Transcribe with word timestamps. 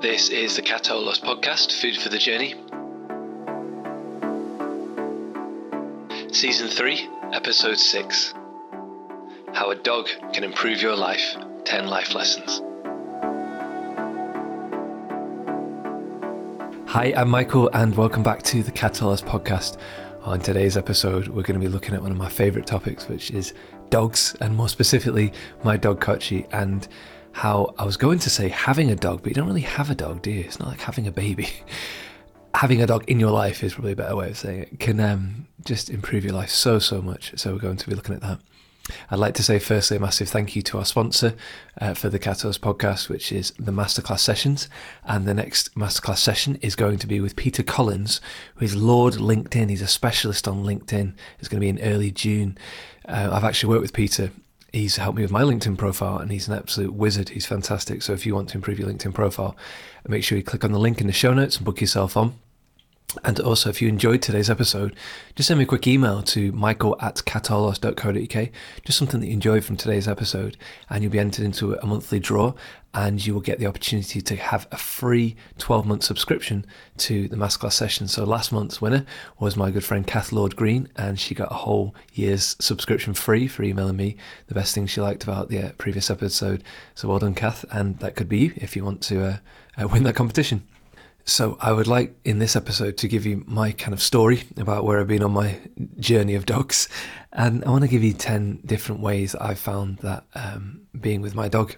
This 0.00 0.28
is 0.28 0.54
the 0.54 0.62
Catolos 0.62 1.20
podcast, 1.20 1.72
Food 1.72 1.96
for 1.96 2.08
the 2.08 2.18
Journey. 2.18 2.54
Season 6.32 6.68
3, 6.68 7.08
Episode 7.32 7.78
6 7.78 8.32
How 9.54 9.72
a 9.72 9.74
Dog 9.74 10.06
Can 10.32 10.44
Improve 10.44 10.80
Your 10.80 10.94
Life 10.94 11.36
10 11.64 11.88
Life 11.88 12.14
Lessons. 12.14 12.62
Hi, 16.86 17.12
I'm 17.16 17.28
Michael, 17.28 17.68
and 17.74 17.96
welcome 17.96 18.22
back 18.22 18.44
to 18.44 18.62
the 18.62 18.70
Catolos 18.70 19.24
podcast. 19.24 19.78
On 20.22 20.38
today's 20.38 20.76
episode, 20.76 21.26
we're 21.26 21.42
going 21.42 21.58
to 21.58 21.66
be 21.66 21.66
looking 21.66 21.96
at 21.96 22.02
one 22.02 22.12
of 22.12 22.16
my 22.16 22.28
favourite 22.28 22.68
topics, 22.68 23.08
which 23.08 23.32
is 23.32 23.52
dogs, 23.90 24.36
and 24.40 24.54
more 24.54 24.68
specifically, 24.68 25.32
my 25.64 25.76
dog 25.76 26.00
Kochi, 26.00 26.46
and 26.52 26.86
how 27.38 27.72
I 27.78 27.84
was 27.84 27.96
going 27.96 28.18
to 28.20 28.30
say 28.30 28.48
having 28.48 28.90
a 28.90 28.96
dog, 28.96 29.22
but 29.22 29.28
you 29.28 29.34
don't 29.34 29.46
really 29.46 29.60
have 29.60 29.90
a 29.90 29.94
dog, 29.94 30.22
do 30.22 30.30
you? 30.30 30.40
It's 30.40 30.58
not 30.58 30.68
like 30.68 30.80
having 30.80 31.06
a 31.06 31.12
baby. 31.12 31.48
having 32.54 32.82
a 32.82 32.86
dog 32.86 33.04
in 33.08 33.20
your 33.20 33.30
life 33.30 33.62
is 33.62 33.74
probably 33.74 33.92
a 33.92 33.96
better 33.96 34.16
way 34.16 34.30
of 34.30 34.36
saying 34.36 34.62
it. 34.62 34.80
Can 34.80 34.98
um, 34.98 35.46
just 35.64 35.88
improve 35.88 36.24
your 36.24 36.34
life 36.34 36.50
so 36.50 36.80
so 36.80 37.00
much. 37.00 37.38
So 37.38 37.52
we're 37.52 37.60
going 37.60 37.76
to 37.76 37.88
be 37.88 37.94
looking 37.94 38.16
at 38.16 38.22
that. 38.22 38.40
I'd 39.08 39.20
like 39.20 39.34
to 39.34 39.44
say 39.44 39.60
firstly 39.60 39.98
a 39.98 40.00
massive 40.00 40.28
thank 40.28 40.56
you 40.56 40.62
to 40.62 40.78
our 40.78 40.84
sponsor 40.84 41.36
uh, 41.80 41.94
for 41.94 42.08
the 42.08 42.18
Catolos 42.18 42.58
podcast, 42.58 43.08
which 43.08 43.30
is 43.30 43.52
the 43.52 43.70
Masterclass 43.70 44.20
Sessions. 44.20 44.68
And 45.04 45.24
the 45.24 45.34
next 45.34 45.72
Masterclass 45.76 46.18
session 46.18 46.56
is 46.56 46.74
going 46.74 46.98
to 46.98 47.06
be 47.06 47.20
with 47.20 47.36
Peter 47.36 47.62
Collins, 47.62 48.20
who 48.56 48.64
is 48.64 48.74
Lord 48.74 49.14
LinkedIn. 49.14 49.70
He's 49.70 49.82
a 49.82 49.86
specialist 49.86 50.48
on 50.48 50.64
LinkedIn. 50.64 51.14
It's 51.38 51.48
going 51.48 51.60
to 51.60 51.64
be 51.64 51.68
in 51.68 51.80
early 51.80 52.10
June. 52.10 52.58
Uh, 53.06 53.30
I've 53.30 53.44
actually 53.44 53.68
worked 53.68 53.82
with 53.82 53.92
Peter 53.92 54.32
he's 54.72 54.96
helped 54.96 55.16
me 55.16 55.22
with 55.22 55.30
my 55.30 55.42
LinkedIn 55.42 55.78
profile 55.78 56.18
and 56.18 56.30
he's 56.30 56.48
an 56.48 56.54
absolute 56.54 56.92
wizard. 56.92 57.30
He's 57.30 57.46
fantastic. 57.46 58.02
So 58.02 58.12
if 58.12 58.26
you 58.26 58.34
want 58.34 58.50
to 58.50 58.56
improve 58.56 58.78
your 58.78 58.88
LinkedIn 58.88 59.14
profile, 59.14 59.56
make 60.06 60.24
sure 60.24 60.38
you 60.38 60.44
click 60.44 60.64
on 60.64 60.72
the 60.72 60.78
link 60.78 61.00
in 61.00 61.06
the 61.06 61.12
show 61.12 61.34
notes 61.34 61.56
and 61.56 61.64
book 61.64 61.80
yourself 61.80 62.16
on. 62.16 62.34
And 63.24 63.40
also, 63.40 63.70
if 63.70 63.80
you 63.80 63.88
enjoyed 63.88 64.20
today's 64.20 64.50
episode, 64.50 64.94
just 65.34 65.46
send 65.46 65.58
me 65.58 65.64
a 65.64 65.66
quick 65.66 65.86
email 65.86 66.22
to 66.24 66.52
michael 66.52 66.94
at 67.00 67.16
catolos.co.uk, 67.16 68.48
just 68.84 68.98
something 68.98 69.20
that 69.20 69.28
you 69.28 69.32
enjoyed 69.32 69.64
from 69.64 69.78
today's 69.78 70.06
episode, 70.06 70.58
and 70.90 71.02
you'll 71.02 71.12
be 71.12 71.18
entered 71.18 71.44
into 71.46 71.72
a 71.74 71.86
monthly 71.86 72.20
draw, 72.20 72.52
and 72.92 73.24
you 73.26 73.32
will 73.32 73.40
get 73.40 73.58
the 73.58 73.66
opportunity 73.66 74.20
to 74.20 74.36
have 74.36 74.68
a 74.70 74.76
free 74.76 75.36
12 75.56 75.86
month 75.86 76.02
subscription 76.02 76.66
to 76.98 77.28
the 77.28 77.36
Masterclass 77.36 77.72
session. 77.72 78.08
So, 78.08 78.24
last 78.24 78.52
month's 78.52 78.82
winner 78.82 79.06
was 79.38 79.56
my 79.56 79.70
good 79.70 79.84
friend 79.84 80.06
Kath 80.06 80.30
Lord 80.30 80.54
Green, 80.54 80.88
and 80.94 81.18
she 81.18 81.34
got 81.34 81.50
a 81.50 81.54
whole 81.54 81.94
year's 82.12 82.56
subscription 82.60 83.14
free 83.14 83.48
for 83.48 83.62
emailing 83.62 83.96
me 83.96 84.16
the 84.48 84.54
best 84.54 84.74
things 84.74 84.90
she 84.90 85.00
liked 85.00 85.24
about 85.24 85.48
the 85.48 85.60
uh, 85.60 85.72
previous 85.78 86.10
episode. 86.10 86.62
So, 86.94 87.08
well 87.08 87.20
done, 87.20 87.34
Kath, 87.34 87.64
and 87.70 87.98
that 88.00 88.16
could 88.16 88.28
be 88.28 88.38
you 88.38 88.52
if 88.56 88.76
you 88.76 88.84
want 88.84 89.00
to 89.04 89.24
uh, 89.24 89.36
uh, 89.82 89.88
win 89.88 90.02
that 90.02 90.14
competition. 90.14 90.62
So, 91.28 91.58
I 91.60 91.72
would 91.72 91.86
like 91.86 92.18
in 92.24 92.38
this 92.38 92.56
episode 92.56 92.96
to 92.96 93.06
give 93.06 93.26
you 93.26 93.44
my 93.46 93.72
kind 93.72 93.92
of 93.92 94.00
story 94.00 94.44
about 94.56 94.84
where 94.84 94.98
I've 94.98 95.08
been 95.08 95.22
on 95.22 95.32
my 95.32 95.58
journey 96.00 96.34
of 96.34 96.46
dogs. 96.46 96.88
And 97.34 97.62
I 97.66 97.70
want 97.70 97.82
to 97.82 97.88
give 97.88 98.02
you 98.02 98.14
10 98.14 98.60
different 98.64 99.02
ways 99.02 99.34
I've 99.34 99.58
found 99.58 99.98
that 99.98 100.24
um, 100.34 100.86
being 100.98 101.20
with 101.20 101.34
my 101.34 101.48
dog 101.48 101.76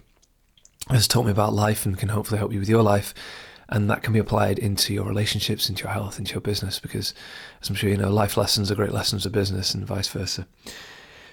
has 0.89 1.09
taught 1.09 1.25
me 1.25 1.33
about 1.33 1.53
life 1.53 1.85
and 1.85 1.99
can 1.99 2.11
hopefully 2.11 2.39
help 2.39 2.53
you 2.53 2.61
with 2.61 2.69
your 2.69 2.85
life. 2.85 3.13
And 3.69 3.91
that 3.91 4.05
can 4.05 4.13
be 4.13 4.21
applied 4.21 4.61
into 4.61 4.95
your 4.95 5.05
relationships, 5.05 5.69
into 5.69 5.83
your 5.83 5.93
health, 5.93 6.21
into 6.21 6.35
your 6.35 6.43
business, 6.43 6.79
because 6.79 7.13
as 7.61 7.69
I'm 7.69 7.75
sure 7.75 7.91
you 7.91 7.97
know, 7.97 8.09
life 8.09 8.37
lessons 8.37 8.71
are 8.71 8.77
great 8.77 8.93
lessons 8.93 9.27
of 9.27 9.33
business 9.33 9.75
and 9.75 9.85
vice 9.85 10.07
versa. 10.07 10.47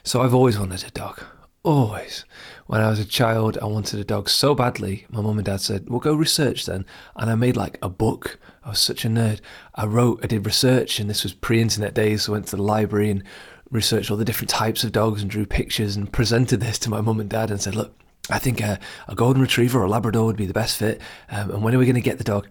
So, 0.03 0.23
I've 0.23 0.33
always 0.33 0.57
wanted 0.57 0.83
a 0.83 0.89
dog. 0.89 1.23
Always. 1.67 2.23
When 2.67 2.79
I 2.79 2.89
was 2.89 2.97
a 2.97 3.03
child, 3.03 3.57
I 3.61 3.65
wanted 3.65 3.99
a 3.99 4.05
dog 4.05 4.29
so 4.29 4.55
badly. 4.55 5.05
My 5.09 5.19
mum 5.19 5.37
and 5.37 5.45
dad 5.45 5.59
said, 5.59 5.89
Well, 5.89 5.99
go 5.99 6.13
research 6.13 6.65
then. 6.65 6.85
And 7.17 7.29
I 7.29 7.35
made 7.35 7.57
like 7.57 7.77
a 7.81 7.89
book. 7.89 8.39
I 8.63 8.69
was 8.69 8.79
such 8.79 9.03
a 9.03 9.09
nerd. 9.09 9.41
I 9.75 9.85
wrote, 9.85 10.21
I 10.23 10.27
did 10.27 10.45
research, 10.45 10.97
and 10.97 11.09
this 11.09 11.23
was 11.23 11.33
pre 11.33 11.61
internet 11.61 11.93
days. 11.93 12.23
So 12.23 12.31
I 12.31 12.35
went 12.35 12.47
to 12.47 12.55
the 12.55 12.63
library 12.63 13.09
and 13.09 13.21
researched 13.69 14.09
all 14.09 14.15
the 14.15 14.23
different 14.23 14.49
types 14.49 14.85
of 14.85 14.93
dogs 14.93 15.21
and 15.21 15.29
drew 15.29 15.45
pictures 15.45 15.97
and 15.97 16.09
presented 16.09 16.61
this 16.61 16.79
to 16.79 16.89
my 16.89 17.01
mum 17.01 17.19
and 17.19 17.29
dad 17.29 17.51
and 17.51 17.61
said, 17.61 17.75
Look, 17.75 17.93
I 18.29 18.39
think 18.39 18.61
a, 18.61 18.79
a 19.09 19.15
golden 19.15 19.41
retriever 19.41 19.81
or 19.81 19.83
a 19.83 19.89
Labrador 19.89 20.23
would 20.23 20.37
be 20.37 20.45
the 20.45 20.53
best 20.53 20.77
fit. 20.77 21.01
Um, 21.29 21.51
and 21.51 21.63
when 21.63 21.75
are 21.75 21.79
we 21.79 21.85
going 21.85 21.95
to 21.95 22.01
get 22.01 22.17
the 22.17 22.23
dog? 22.23 22.47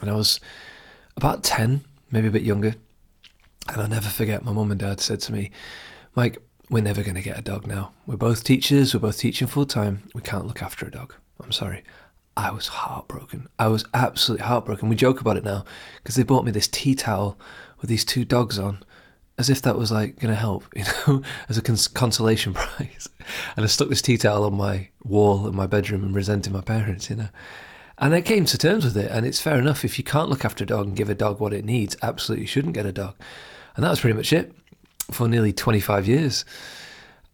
And 0.00 0.08
I 0.08 0.14
was 0.14 0.38
about 1.16 1.42
10, 1.42 1.80
maybe 2.12 2.28
a 2.28 2.30
bit 2.30 2.42
younger. 2.42 2.76
And 3.66 3.82
I'll 3.82 3.88
never 3.88 4.08
forget, 4.08 4.44
my 4.44 4.52
mum 4.52 4.70
and 4.70 4.78
dad 4.78 5.00
said 5.00 5.18
to 5.22 5.32
me, 5.32 5.50
Mike, 6.14 6.40
we're 6.70 6.82
never 6.82 7.02
going 7.02 7.16
to 7.16 7.22
get 7.22 7.38
a 7.38 7.42
dog 7.42 7.66
now. 7.66 7.92
We're 8.06 8.16
both 8.16 8.44
teachers, 8.44 8.94
we're 8.94 9.00
both 9.00 9.18
teaching 9.18 9.48
full 9.48 9.66
time. 9.66 10.08
We 10.14 10.22
can't 10.22 10.46
look 10.46 10.62
after 10.62 10.86
a 10.86 10.90
dog. 10.90 11.14
I'm 11.42 11.52
sorry. 11.52 11.82
I 12.36 12.50
was 12.50 12.68
heartbroken. 12.68 13.48
I 13.58 13.68
was 13.68 13.84
absolutely 13.92 14.46
heartbroken. 14.46 14.88
We 14.88 14.96
joke 14.96 15.20
about 15.20 15.36
it 15.36 15.44
now 15.44 15.64
because 16.02 16.14
they 16.14 16.22
bought 16.22 16.44
me 16.44 16.52
this 16.52 16.68
tea 16.68 16.94
towel 16.94 17.38
with 17.80 17.90
these 17.90 18.04
two 18.04 18.24
dogs 18.24 18.58
on, 18.58 18.82
as 19.36 19.50
if 19.50 19.60
that 19.62 19.76
was 19.76 19.92
like 19.92 20.18
going 20.18 20.32
to 20.32 20.40
help, 20.40 20.64
you 20.76 20.84
know, 21.06 21.22
as 21.48 21.58
a 21.58 21.62
cons- 21.62 21.88
consolation 21.88 22.54
prize. 22.54 23.08
And 23.56 23.64
I 23.64 23.68
stuck 23.68 23.88
this 23.88 24.02
tea 24.02 24.16
towel 24.16 24.44
on 24.44 24.54
my 24.54 24.88
wall 25.04 25.46
in 25.46 25.54
my 25.54 25.66
bedroom 25.66 26.04
and 26.04 26.14
resented 26.14 26.52
my 26.52 26.62
parents, 26.62 27.10
you 27.10 27.16
know. 27.16 27.28
And 27.98 28.14
I 28.14 28.22
came 28.22 28.46
to 28.46 28.58
terms 28.58 28.84
with 28.84 28.96
it. 28.96 29.10
And 29.10 29.26
it's 29.26 29.40
fair 29.40 29.58
enough. 29.58 29.84
If 29.84 29.98
you 29.98 30.04
can't 30.04 30.30
look 30.30 30.44
after 30.44 30.64
a 30.64 30.66
dog 30.66 30.86
and 30.86 30.96
give 30.96 31.10
a 31.10 31.14
dog 31.14 31.38
what 31.38 31.52
it 31.52 31.64
needs, 31.64 31.96
absolutely 32.02 32.46
shouldn't 32.46 32.74
get 32.74 32.86
a 32.86 32.92
dog. 32.92 33.14
And 33.76 33.84
that 33.84 33.90
was 33.90 34.00
pretty 34.00 34.16
much 34.16 34.32
it 34.32 34.54
for 35.12 35.28
nearly 35.28 35.52
25 35.52 36.06
years. 36.06 36.44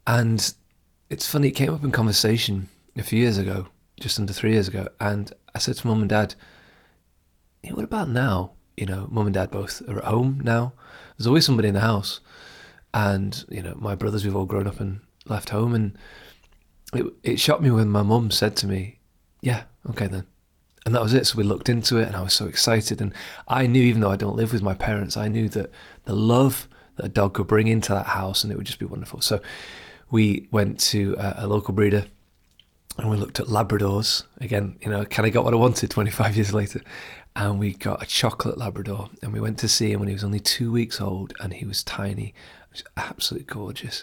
And 0.07 0.55
it's 1.11 1.31
funny, 1.31 1.49
it 1.49 1.53
came 1.53 1.73
up 1.73 1.85
in 1.85 1.91
conversation 1.91 2.69
a 2.97 3.03
few 3.03 3.19
years 3.19 3.39
ago, 3.39 3.69
just 4.01 4.19
under 4.19 4.33
three 4.33 4.53
years 4.53 4.69
ago. 4.69 4.89
And 5.01 5.33
I 5.55 5.59
said 5.59 5.77
to 5.77 5.87
mum 5.87 6.01
and 6.01 6.09
dad, 6.09 6.35
hey, 7.63 7.73
what 7.73 7.85
about 7.85 8.09
now? 8.09 8.53
You 8.77 8.87
know, 8.87 9.09
mum 9.11 9.27
and 9.27 9.35
dad 9.35 9.51
both 9.51 9.83
are 9.89 9.99
at 9.99 10.05
home 10.05 10.41
now. 10.43 10.73
There's 11.17 11.27
always 11.27 11.45
somebody 11.45 11.69
in 11.69 11.75
the 11.75 11.81
house. 11.81 12.21
And, 12.95 13.45
you 13.49 13.63
know, 13.63 13.75
my 13.77 13.95
brothers, 13.95 14.25
we've 14.25 14.37
all 14.37 14.47
grown 14.47 14.67
up 14.67 14.81
and 14.81 15.01
left 15.27 15.51
home. 15.51 15.75
And 15.75 15.99
it, 16.95 17.07
it 17.23 17.41
shocked 17.41 17.63
me 17.63 17.71
when 17.71 17.89
my 17.89 18.03
mum 18.03 18.31
said 18.31 18.57
to 18.57 18.67
me, 18.67 18.99
yeah, 19.43 19.65
okay 19.91 20.07
then. 20.07 20.27
And 20.87 20.95
that 20.95 21.03
was 21.03 21.13
it. 21.13 21.27
So 21.27 21.37
we 21.37 21.45
looked 21.45 21.69
into 21.69 21.99
it 21.99 22.07
and 22.07 22.17
I 22.17 22.23
was 22.23 22.33
so 22.33 22.47
excited. 22.47 23.01
And 23.01 23.13
I 23.47 23.67
knew, 23.67 23.83
even 23.83 24.01
though 24.01 24.11
I 24.11 24.17
don't 24.17 24.37
live 24.37 24.53
with 24.53 24.63
my 24.63 24.75
parents, 24.75 25.17
I 25.17 25.29
knew 25.29 25.49
that 25.51 25.71
the 26.05 26.15
love 26.15 26.69
that 26.99 27.07
a 27.07 27.09
dog 27.09 27.35
could 27.35 27.47
bring 27.47 27.69
into 27.69 27.93
that 27.95 28.07
house, 28.07 28.45
and 28.45 28.53
it 28.53 28.57
would 28.57 28.67
just 28.67 28.79
be 28.79 28.87
wonderful. 28.87 29.21
So 29.21 29.41
we 30.11 30.49
went 30.51 30.79
to 30.81 31.17
a, 31.19 31.35
a 31.39 31.47
local 31.47 31.75
breeder 31.75 32.07
and 32.99 33.11
we 33.11 33.17
looked 33.17 33.39
at 33.41 33.47
Labradors. 33.47 34.25
Again, 34.41 34.77
you 34.81 34.91
know, 34.91 35.05
kind 35.05 35.27
of 35.27 35.33
got 35.33 35.45
what 35.45 35.55
I 35.55 35.57
wanted 35.57 35.91
25 35.91 36.37
years 36.37 36.53
later. 36.53 36.81
And 37.37 37.59
we 37.59 37.75
got 37.75 38.03
a 38.03 38.07
chocolate 38.07 38.59
Labrador, 38.59 39.09
and 39.23 39.33
we 39.33 39.39
went 39.39 39.59
to 39.61 39.69
see 39.69 39.93
him 39.93 40.01
when 40.01 40.09
he 40.09 40.15
was 40.15 40.25
only 40.25 40.41
two 40.41 40.73
weeks 40.73 41.01
old, 41.01 41.35
and 41.39 41.53
he 41.53 41.65
was 41.65 41.85
tiny, 41.85 42.35
was 42.73 42.83
absolutely 42.97 43.47
gorgeous. 43.47 44.03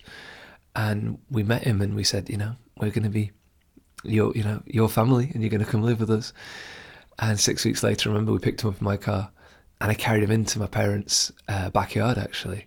And 0.73 1.19
we 1.29 1.43
met 1.43 1.63
him, 1.63 1.81
and 1.81 1.95
we 1.95 2.05
said, 2.05 2.29
you 2.29 2.37
know, 2.37 2.55
we're 2.77 2.91
going 2.91 3.03
to 3.03 3.09
be 3.09 3.31
your, 4.05 4.31
you 4.33 4.43
know, 4.43 4.63
your 4.65 4.87
family, 4.87 5.31
and 5.33 5.43
you're 5.43 5.49
going 5.49 5.63
to 5.63 5.69
come 5.69 5.83
live 5.83 5.99
with 5.99 6.11
us. 6.11 6.31
And 7.19 7.37
six 7.37 7.65
weeks 7.65 7.83
later, 7.83 8.09
I 8.09 8.13
remember 8.13 8.31
we 8.31 8.39
picked 8.39 8.63
him 8.63 8.69
up 8.69 8.79
in 8.79 8.85
my 8.85 8.95
car, 8.95 9.29
and 9.81 9.91
I 9.91 9.95
carried 9.95 10.23
him 10.23 10.31
into 10.31 10.57
my 10.57 10.67
parents' 10.67 11.33
uh, 11.49 11.69
backyard 11.71 12.17
actually, 12.17 12.65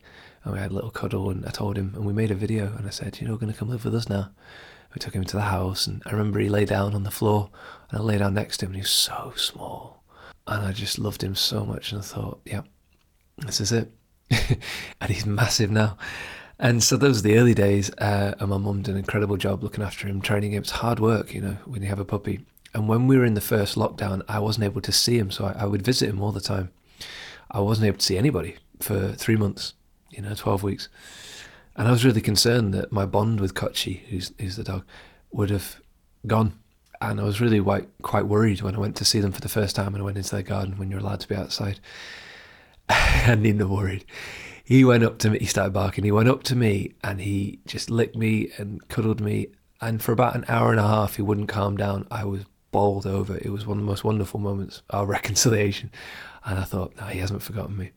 and 0.49 0.57
we 0.57 0.63
had 0.63 0.71
a 0.71 0.75
little 0.75 0.91
cuddle. 0.91 1.29
And 1.31 1.45
I 1.45 1.51
told 1.51 1.77
him, 1.77 1.93
and 1.95 2.07
we 2.07 2.13
made 2.13 2.31
a 2.31 2.35
video. 2.35 2.75
And 2.77 2.87
I 2.87 2.91
said, 2.91 3.21
"You're 3.21 3.37
going 3.37 3.53
to 3.53 3.59
come 3.59 3.69
live 3.69 3.85
with 3.85 3.95
us 3.95 4.09
now." 4.09 4.31
We 4.95 4.99
took 4.99 5.15
him 5.15 5.25
to 5.25 5.37
the 5.37 5.43
house, 5.43 5.87
and 5.87 6.03
I 6.07 6.13
remember 6.13 6.39
he 6.39 6.49
lay 6.49 6.65
down 6.65 6.95
on 6.95 7.03
the 7.03 7.11
floor, 7.11 7.51
and 7.91 8.01
I 8.01 8.03
lay 8.03 8.17
down 8.17 8.33
next 8.33 8.57
to 8.59 8.65
him, 8.65 8.71
and 8.71 8.77
he 8.77 8.83
was 8.83 8.91
so 8.91 9.35
small, 9.37 10.03
and 10.47 10.67
I 10.67 10.73
just 10.73 10.99
loved 10.99 11.23
him 11.23 11.35
so 11.35 11.65
much. 11.67 11.93
And 11.93 12.01
I 12.01 12.05
thought, 12.05 12.41
"Yeah, 12.47 12.63
this 13.37 13.61
is 13.61 13.73
it." 13.73 13.93
and 14.31 15.11
he's 15.11 15.27
massive 15.27 15.71
now. 15.71 15.99
And 16.59 16.83
so 16.83 16.97
those 16.97 17.21
are 17.21 17.23
the 17.23 17.39
early 17.39 17.55
days, 17.55 17.91
uh, 17.99 18.35
and 18.41 18.49
my 18.49 18.57
mum 18.57 18.83
did 18.83 18.93
an 18.93 18.99
incredible 18.99 19.37
job 19.37 19.63
looking 19.63 19.85
after 19.85 20.09
him, 20.09 20.21
training 20.21 20.53
him. 20.53 20.63
It's 20.63 20.71
hard 20.71 20.99
work, 20.99 21.33
you 21.33 21.41
know, 21.41 21.57
when 21.67 21.83
you 21.83 21.89
have 21.89 22.01
a 22.01 22.05
puppy. 22.05 22.41
And 22.75 22.89
when 22.89 23.07
we 23.07 23.17
were 23.17 23.25
in 23.25 23.35
the 23.35 23.41
first 23.41 23.77
lockdown, 23.77 24.23
I 24.27 24.41
wasn't 24.41 24.65
able 24.65 24.81
to 24.81 24.93
see 24.93 25.19
him, 25.19 25.31
so 25.31 25.45
I, 25.45 25.63
I 25.63 25.65
would 25.67 25.83
visit 25.83 26.09
him 26.09 26.21
all 26.21 26.33
the 26.33 26.41
time. 26.41 26.71
I 27.51 27.61
wasn't 27.61 27.87
able 27.87 27.99
to 27.99 28.05
see 28.05 28.19
anybody 28.19 28.57
for 28.81 29.13
three 29.13 29.37
months 29.37 29.75
you 30.11 30.23
know, 30.23 30.35
12 30.35 30.63
weeks. 30.63 30.89
And 31.77 31.87
I 31.87 31.91
was 31.91 32.05
really 32.05 32.21
concerned 32.21 32.75
that 32.75 32.91
my 32.93 33.07
bond 33.07 33.41
with 33.41 33.55
Kochi, 33.55 34.05
who's, 34.11 34.33
who's 34.41 34.57
the 34.57 34.65
dog, 34.65 34.85
would 35.31 35.51
have 35.51 35.81
gone. 36.27 36.59
And 37.01 37.21
I 37.21 37.23
was 37.23 37.41
really 37.41 37.61
quite, 37.61 37.89
quite 38.03 38.27
worried 38.27 38.63
when 38.63 38.75
I 38.75 38.79
went 38.81 38.97
to 38.97 39.05
see 39.05 39.21
them 39.21 39.31
for 39.31 39.41
the 39.41 39.49
first 39.49 39.77
time 39.77 39.95
and 39.95 39.99
I 39.99 40.05
went 40.05 40.17
into 40.17 40.31
their 40.31 40.43
garden 40.43 40.77
when 40.77 40.91
you're 40.91 40.99
allowed 40.99 41.21
to 41.21 41.29
be 41.29 41.37
outside. 41.37 41.79
and 42.89 43.43
Nina 43.43 43.69
worried. 43.69 44.05
He 44.65 44.85
went 44.85 45.05
up 45.05 45.19
to 45.21 45.31
me, 45.31 45.39
he 45.39 45.47
started 45.47 45.73
barking. 45.73 46.05
He 46.05 46.13
went 46.13 46.29
up 46.29 46.43
to 46.45 46.57
me 46.57 46.95
and 47.03 47.21
he 47.21 47.61
just 47.67 47.91
licked 47.91 48.17
me 48.17 48.51
and 48.59 48.87
cuddled 48.89 49.21
me. 49.21 49.49
And 49.81 50.03
for 50.03 50.13
about 50.13 50.35
an 50.35 50.45
hour 50.49 50.73
and 50.73 50.81
a 50.81 50.87
half, 50.87 51.17
he 51.17 51.23
wouldn't 51.23 51.49
calm 51.49 51.77
down. 51.77 52.07
I 52.11 52.25
was 52.25 52.45
bowled 52.71 53.07
over. 53.07 53.37
It 53.37 53.51
was 53.51 53.67
one 53.67 53.79
of 53.79 53.85
the 53.85 53.91
most 53.91 54.05
wonderful 54.05 54.41
moments, 54.41 54.83
our 54.91 55.07
reconciliation. 55.17 55.91
And 56.45 56.59
I 56.59 56.65
thought, 56.65 56.97
no, 56.97 57.07
he 57.07 57.21
hasn't 57.21 57.43
forgotten 57.43 57.77
me. 57.77 57.93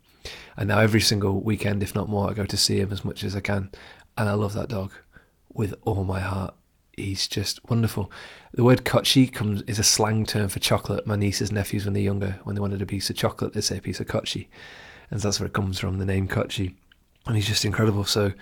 And 0.57 0.67
now 0.67 0.79
every 0.79 1.01
single 1.01 1.41
weekend, 1.41 1.83
if 1.83 1.95
not 1.95 2.09
more, 2.09 2.29
I 2.29 2.33
go 2.33 2.45
to 2.45 2.57
see 2.57 2.79
him 2.79 2.91
as 2.91 3.05
much 3.05 3.23
as 3.23 3.35
I 3.35 3.39
can. 3.39 3.71
And 4.17 4.29
I 4.29 4.33
love 4.33 4.53
that 4.53 4.69
dog 4.69 4.91
with 5.53 5.73
all 5.83 6.03
my 6.03 6.19
heart. 6.19 6.53
he's 6.95 7.27
just 7.27 7.59
wonderful. 7.69 8.11
The 8.53 8.63
word 8.63 8.85
kochi 8.85 9.27
comes 9.27 9.61
is 9.63 9.79
a 9.79 9.83
slang 9.83 10.25
term 10.25 10.49
for 10.49 10.59
chocolate. 10.59 11.07
My 11.07 11.15
nieces 11.15 11.51
nephews, 11.51 11.85
when 11.85 11.93
they're 11.93 12.03
younger, 12.03 12.39
when 12.43 12.55
they 12.55 12.61
wanted 12.61 12.81
a 12.81 12.85
piece 12.85 13.09
of 13.09 13.15
chocolate, 13.15 13.53
they 13.53 13.61
say 13.61 13.77
a 13.77 13.81
piece 13.81 13.99
of 13.99 14.07
kochi, 14.07 14.49
and 15.09 15.19
that's 15.19 15.39
where 15.39 15.47
it 15.47 15.53
comes 15.53 15.79
from. 15.79 15.97
The 15.97 16.05
name 16.05 16.27
kochi, 16.27 16.75
and 17.25 17.35
he's 17.35 17.47
just 17.47 17.65
incredible. 17.65 18.03
So 18.03 18.33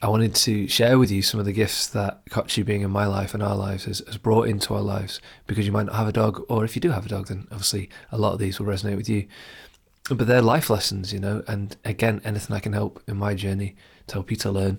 I 0.00 0.08
wanted 0.08 0.34
to 0.36 0.68
share 0.68 0.96
with 0.96 1.10
you 1.10 1.22
some 1.22 1.40
of 1.40 1.46
the 1.46 1.52
gifts 1.52 1.88
that 1.88 2.22
Kochi 2.30 2.62
being 2.62 2.82
in 2.82 2.90
my 2.90 3.06
life 3.06 3.34
and 3.34 3.42
our 3.42 3.56
lives 3.56 3.84
has, 3.86 4.00
has, 4.06 4.16
brought 4.16 4.46
into 4.46 4.72
our 4.74 4.80
lives 4.80 5.20
because 5.48 5.66
you 5.66 5.72
might 5.72 5.86
not 5.86 5.96
have 5.96 6.06
a 6.06 6.12
dog, 6.12 6.44
or 6.48 6.64
if 6.64 6.76
you 6.76 6.80
do 6.80 6.92
have 6.92 7.04
a 7.04 7.08
dog, 7.08 7.26
then 7.26 7.48
obviously 7.50 7.90
a 8.12 8.18
lot 8.18 8.32
of 8.32 8.38
these 8.38 8.60
will 8.60 8.66
resonate 8.66 8.96
with 8.96 9.08
you. 9.08 9.26
But 10.08 10.26
they're 10.26 10.42
life 10.42 10.70
lessons, 10.70 11.12
you 11.12 11.20
know, 11.20 11.42
and 11.46 11.76
again, 11.84 12.20
anything 12.24 12.56
I 12.56 12.60
can 12.60 12.72
help 12.72 13.02
in 13.06 13.16
my 13.18 13.34
journey 13.34 13.76
to 14.06 14.14
help 14.14 14.30
you 14.30 14.36
to 14.38 14.50
learn. 14.50 14.78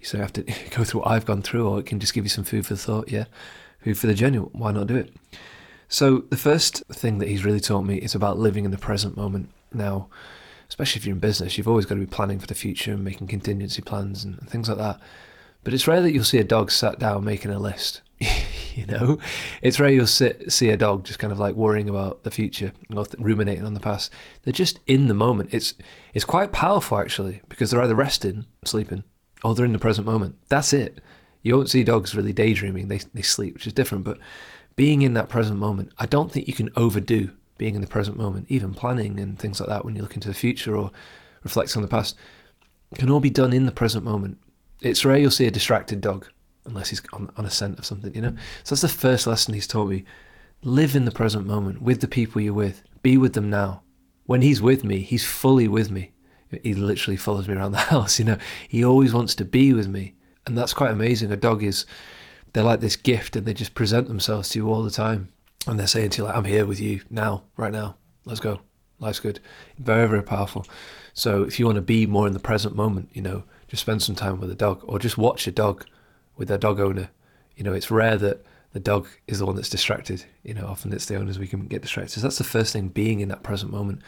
You 0.00 0.06
so 0.06 0.18
you 0.18 0.22
have 0.22 0.32
to 0.34 0.42
go 0.70 0.84
through 0.84 1.00
what 1.00 1.10
I've 1.10 1.24
gone 1.24 1.42
through, 1.42 1.66
or 1.68 1.80
it 1.80 1.86
can 1.86 1.98
just 1.98 2.14
give 2.14 2.24
you 2.24 2.30
some 2.30 2.44
food 2.44 2.66
for 2.66 2.74
the 2.74 2.80
thought, 2.80 3.10
yeah, 3.10 3.24
food 3.80 3.98
for 3.98 4.06
the 4.06 4.14
journey. 4.14 4.38
Why 4.38 4.72
not 4.72 4.86
do 4.86 4.96
it? 4.96 5.12
So 5.88 6.24
the 6.30 6.36
first 6.36 6.82
thing 6.90 7.18
that 7.18 7.28
he's 7.28 7.44
really 7.44 7.60
taught 7.60 7.82
me 7.82 7.96
is 7.96 8.14
about 8.14 8.38
living 8.38 8.64
in 8.64 8.70
the 8.70 8.78
present 8.78 9.16
moment. 9.16 9.50
Now, 9.72 10.08
especially 10.68 11.00
if 11.00 11.06
you're 11.06 11.14
in 11.14 11.20
business, 11.20 11.56
you've 11.56 11.68
always 11.68 11.86
got 11.86 11.94
to 11.94 12.00
be 12.00 12.06
planning 12.06 12.38
for 12.38 12.46
the 12.46 12.54
future 12.54 12.92
and 12.92 13.04
making 13.04 13.28
contingency 13.28 13.82
plans 13.82 14.24
and 14.24 14.38
things 14.48 14.68
like 14.68 14.78
that. 14.78 15.00
But 15.64 15.74
it's 15.74 15.86
rare 15.86 16.00
that 16.00 16.12
you'll 16.12 16.24
see 16.24 16.38
a 16.38 16.44
dog 16.44 16.70
sat 16.70 16.98
down 16.98 17.24
making 17.24 17.50
a 17.50 17.58
list. 17.58 18.02
you 18.86 18.86
know, 18.86 19.18
it's 19.62 19.80
rare 19.80 19.90
you'll 19.90 20.06
sit, 20.06 20.52
see 20.52 20.68
a 20.68 20.76
dog 20.76 21.04
just 21.04 21.18
kind 21.18 21.32
of 21.32 21.38
like 21.38 21.54
worrying 21.54 21.88
about 21.88 22.24
the 22.24 22.30
future 22.30 22.72
or 22.94 23.06
ruminating 23.18 23.64
on 23.64 23.72
the 23.72 23.80
past. 23.80 24.12
They're 24.42 24.52
just 24.52 24.80
in 24.86 25.08
the 25.08 25.14
moment. 25.14 25.50
It's 25.52 25.74
it's 26.12 26.26
quite 26.26 26.52
powerful 26.52 26.98
actually 26.98 27.40
because 27.48 27.70
they're 27.70 27.82
either 27.82 27.94
resting, 27.94 28.44
sleeping, 28.64 29.02
or 29.42 29.54
they're 29.54 29.64
in 29.64 29.72
the 29.72 29.78
present 29.78 30.06
moment. 30.06 30.36
That's 30.48 30.74
it. 30.74 30.98
You 31.42 31.56
won't 31.56 31.70
see 31.70 31.84
dogs 31.84 32.14
really 32.14 32.34
daydreaming. 32.34 32.88
They 32.88 32.98
they 33.14 33.22
sleep, 33.22 33.54
which 33.54 33.66
is 33.66 33.72
different. 33.72 34.04
But 34.04 34.18
being 34.76 35.00
in 35.00 35.14
that 35.14 35.30
present 35.30 35.58
moment, 35.58 35.92
I 35.98 36.04
don't 36.04 36.30
think 36.30 36.46
you 36.46 36.54
can 36.54 36.70
overdo 36.76 37.30
being 37.56 37.74
in 37.74 37.80
the 37.80 37.86
present 37.86 38.18
moment, 38.18 38.46
even 38.50 38.74
planning 38.74 39.18
and 39.18 39.38
things 39.38 39.58
like 39.58 39.70
that 39.70 39.86
when 39.86 39.96
you 39.96 40.02
look 40.02 40.14
into 40.14 40.28
the 40.28 40.34
future 40.34 40.76
or 40.76 40.90
reflect 41.42 41.74
on 41.74 41.82
the 41.82 41.88
past, 41.88 42.14
can 42.94 43.08
all 43.08 43.20
be 43.20 43.30
done 43.30 43.54
in 43.54 43.64
the 43.64 43.72
present 43.72 44.04
moment. 44.04 44.36
It's 44.82 45.06
rare 45.06 45.16
you'll 45.16 45.30
see 45.30 45.46
a 45.46 45.50
distracted 45.50 46.02
dog 46.02 46.26
unless 46.66 46.90
he's 46.90 47.02
on, 47.12 47.30
on 47.36 47.44
a 47.44 47.50
scent 47.50 47.78
of 47.78 47.86
something, 47.86 48.14
you 48.14 48.22
know? 48.22 48.34
So 48.64 48.74
that's 48.74 48.82
the 48.82 48.88
first 48.88 49.26
lesson 49.26 49.54
he's 49.54 49.66
taught 49.66 49.88
me. 49.88 50.04
Live 50.62 50.96
in 50.96 51.04
the 51.04 51.10
present 51.10 51.46
moment 51.46 51.82
with 51.82 52.00
the 52.00 52.08
people 52.08 52.40
you're 52.40 52.54
with. 52.54 52.82
Be 53.02 53.16
with 53.16 53.34
them 53.34 53.50
now. 53.50 53.82
When 54.24 54.42
he's 54.42 54.60
with 54.60 54.84
me, 54.84 55.00
he's 55.00 55.24
fully 55.24 55.68
with 55.68 55.90
me. 55.90 56.12
He 56.62 56.74
literally 56.74 57.16
follows 57.16 57.48
me 57.48 57.54
around 57.54 57.72
the 57.72 57.78
house, 57.94 58.18
you 58.18 58.24
know? 58.24 58.38
He 58.68 58.84
always 58.84 59.12
wants 59.12 59.34
to 59.36 59.44
be 59.44 59.72
with 59.72 59.88
me. 59.88 60.14
And 60.46 60.56
that's 60.56 60.74
quite 60.74 60.92
amazing. 60.92 61.32
A 61.32 61.36
dog 61.36 61.62
is, 61.62 61.86
they're 62.52 62.62
like 62.62 62.80
this 62.80 62.96
gift 62.96 63.36
and 63.36 63.46
they 63.46 63.54
just 63.54 63.74
present 63.74 64.08
themselves 64.08 64.50
to 64.50 64.58
you 64.58 64.70
all 64.70 64.82
the 64.82 64.90
time 64.90 65.32
and 65.66 65.78
they're 65.78 65.86
saying 65.86 66.10
to 66.10 66.18
you 66.18 66.24
like, 66.24 66.36
"I'm 66.36 66.44
here 66.44 66.64
with 66.64 66.80
you 66.80 67.00
now, 67.10 67.42
right 67.56 67.72
now. 67.72 67.96
Let's 68.24 68.40
go. 68.40 68.60
Life's 68.98 69.20
good." 69.20 69.40
Very, 69.78 70.08
very 70.08 70.22
powerful. 70.22 70.66
So 71.12 71.42
if 71.42 71.58
you 71.58 71.66
want 71.66 71.76
to 71.76 71.82
be 71.82 72.06
more 72.06 72.26
in 72.26 72.32
the 72.32 72.38
present 72.38 72.76
moment, 72.76 73.10
you 73.12 73.22
know, 73.22 73.44
just 73.68 73.82
spend 73.82 74.02
some 74.02 74.14
time 74.14 74.40
with 74.40 74.50
a 74.50 74.54
dog, 74.54 74.82
or 74.84 74.98
just 74.98 75.18
watch 75.18 75.46
a 75.46 75.52
dog 75.52 75.84
with 76.36 76.48
their 76.48 76.58
dog 76.58 76.80
owner. 76.80 77.10
You 77.56 77.64
know, 77.64 77.72
it's 77.72 77.90
rare 77.90 78.16
that 78.18 78.44
the 78.72 78.80
dog 78.80 79.08
is 79.26 79.38
the 79.38 79.46
one 79.46 79.56
that's 79.56 79.70
distracted. 79.70 80.24
You 80.42 80.54
know, 80.54 80.66
often 80.66 80.92
it's 80.92 81.06
the 81.06 81.16
owners 81.16 81.38
we 81.38 81.46
can 81.46 81.66
get 81.66 81.82
distracted. 81.82 82.12
So 82.12 82.20
that's 82.20 82.38
the 82.38 82.44
first 82.44 82.72
thing: 82.72 82.88
being 82.88 83.20
in 83.20 83.28
that 83.28 83.42
present 83.42 83.72
moment. 83.72 84.02